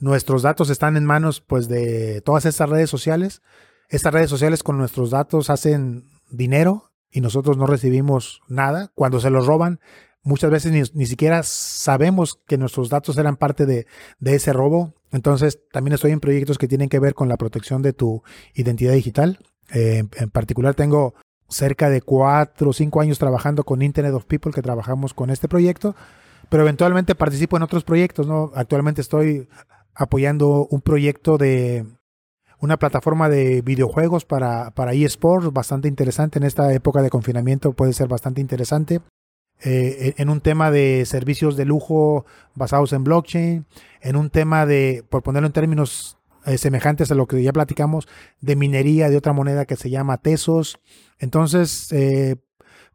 [0.00, 3.42] Nuestros datos están en manos pues de todas estas redes sociales.
[3.88, 8.92] Estas redes sociales con nuestros datos hacen dinero y nosotros no recibimos nada.
[8.94, 9.80] Cuando se los roban,
[10.22, 13.86] muchas veces ni, siquiera sabemos que nuestros datos eran parte de,
[14.20, 14.94] ese robo.
[15.10, 18.22] Entonces, también estoy en proyectos que tienen que ver con la protección de tu
[18.54, 19.38] identidad digital.
[19.72, 21.14] Eh, en particular, tengo
[21.48, 25.48] cerca de cuatro o cinco años trabajando con Internet of People, que trabajamos con este
[25.48, 25.96] proyecto,
[26.50, 28.26] pero eventualmente participo en otros proyectos.
[28.26, 28.52] ¿no?
[28.54, 29.48] Actualmente estoy
[29.98, 31.84] apoyando un proyecto de
[32.60, 37.92] una plataforma de videojuegos para, para eSports, bastante interesante en esta época de confinamiento, puede
[37.92, 39.00] ser bastante interesante.
[39.60, 43.66] Eh, en un tema de servicios de lujo basados en blockchain,
[44.00, 46.16] en un tema de, por ponerlo en términos
[46.46, 48.06] eh, semejantes a lo que ya platicamos,
[48.40, 50.78] de minería de otra moneda que se llama Tesos.
[51.18, 52.36] Entonces, eh,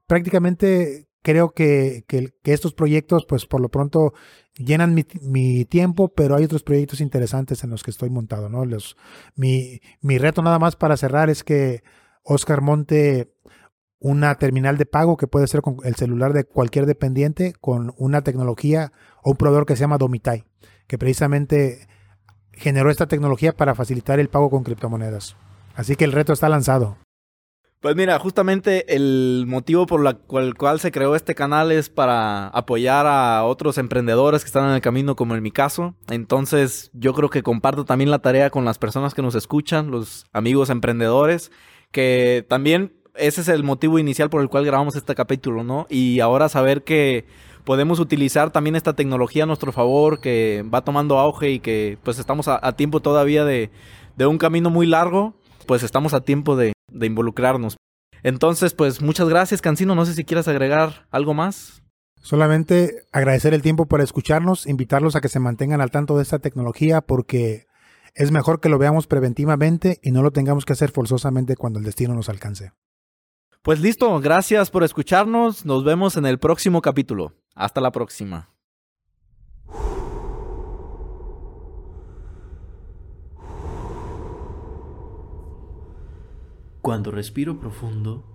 [0.07, 2.05] prácticamente creo que,
[2.43, 4.13] estos proyectos, pues por lo pronto,
[4.55, 8.65] llenan mi, tiempo, pero hay otros proyectos interesantes en los que estoy montado, ¿no?
[8.65, 8.95] Los,
[9.35, 11.83] mi, mi reto nada más para cerrar es que
[12.23, 13.33] Oscar Monte
[14.03, 18.21] una terminal de pago que puede ser con el celular de cualquier dependiente con una
[18.21, 18.91] tecnología
[19.23, 20.43] o un proveedor que se llama Domitai,
[20.87, 21.87] que precisamente
[22.51, 25.37] generó esta tecnología para facilitar el pago con criptomonedas.
[25.73, 26.97] Así que el reto está lanzado.
[27.83, 30.07] Pues mira, justamente el motivo por
[30.41, 34.75] el cual se creó este canal es para apoyar a otros emprendedores que están en
[34.75, 35.93] el camino, como en mi caso.
[36.07, 40.27] Entonces, yo creo que comparto también la tarea con las personas que nos escuchan, los
[40.31, 41.51] amigos emprendedores,
[41.91, 45.85] que también ese es el motivo inicial por el cual grabamos este capítulo, ¿no?
[45.89, 47.25] Y ahora saber que
[47.65, 52.17] podemos utilizar también esta tecnología a nuestro favor, que va tomando auge y que pues
[52.17, 53.71] estamos a, tiempo todavía de,
[54.25, 55.33] un camino muy largo,
[55.67, 57.77] pues estamos a tiempo de, de involucrarnos.
[58.23, 59.95] Entonces, pues muchas gracias, Cancino.
[59.95, 61.83] No sé si quieras agregar algo más.
[62.21, 66.39] Solamente agradecer el tiempo por escucharnos, invitarlos a que se mantengan al tanto de esta
[66.39, 67.65] tecnología porque
[68.15, 71.85] es mejor que lo veamos preventivamente y no lo tengamos que hacer forzosamente cuando el
[71.85, 72.71] destino nos alcance.
[73.61, 75.65] Pues listo, gracias por escucharnos.
[75.65, 77.33] Nos vemos en el próximo capítulo.
[77.55, 78.52] Hasta la próxima.
[86.83, 88.25] Cuando respiro profundo,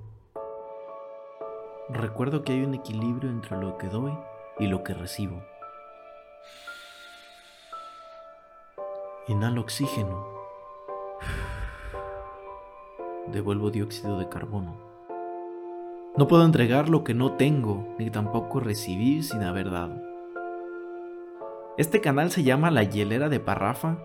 [1.91, 4.11] recuerdo que hay un equilibrio entre lo que doy
[4.59, 5.43] y lo que recibo.
[9.27, 10.25] Inhalo oxígeno.
[13.27, 14.79] Devuelvo dióxido de carbono.
[16.17, 20.01] No puedo entregar lo que no tengo, ni tampoco recibir sin haber dado.
[21.77, 23.99] Este canal se llama La Hielera de Parrafa,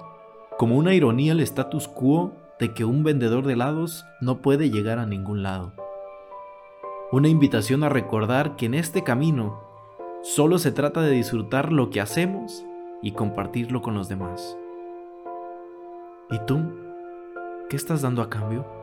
[0.57, 4.99] como una ironía al status quo de que un vendedor de helados no puede llegar
[4.99, 5.73] a ningún lado.
[7.11, 9.61] Una invitación a recordar que en este camino
[10.23, 12.65] solo se trata de disfrutar lo que hacemos
[13.01, 14.57] y compartirlo con los demás.
[16.31, 16.59] ¿Y tú?
[17.69, 18.82] ¿Qué estás dando a cambio?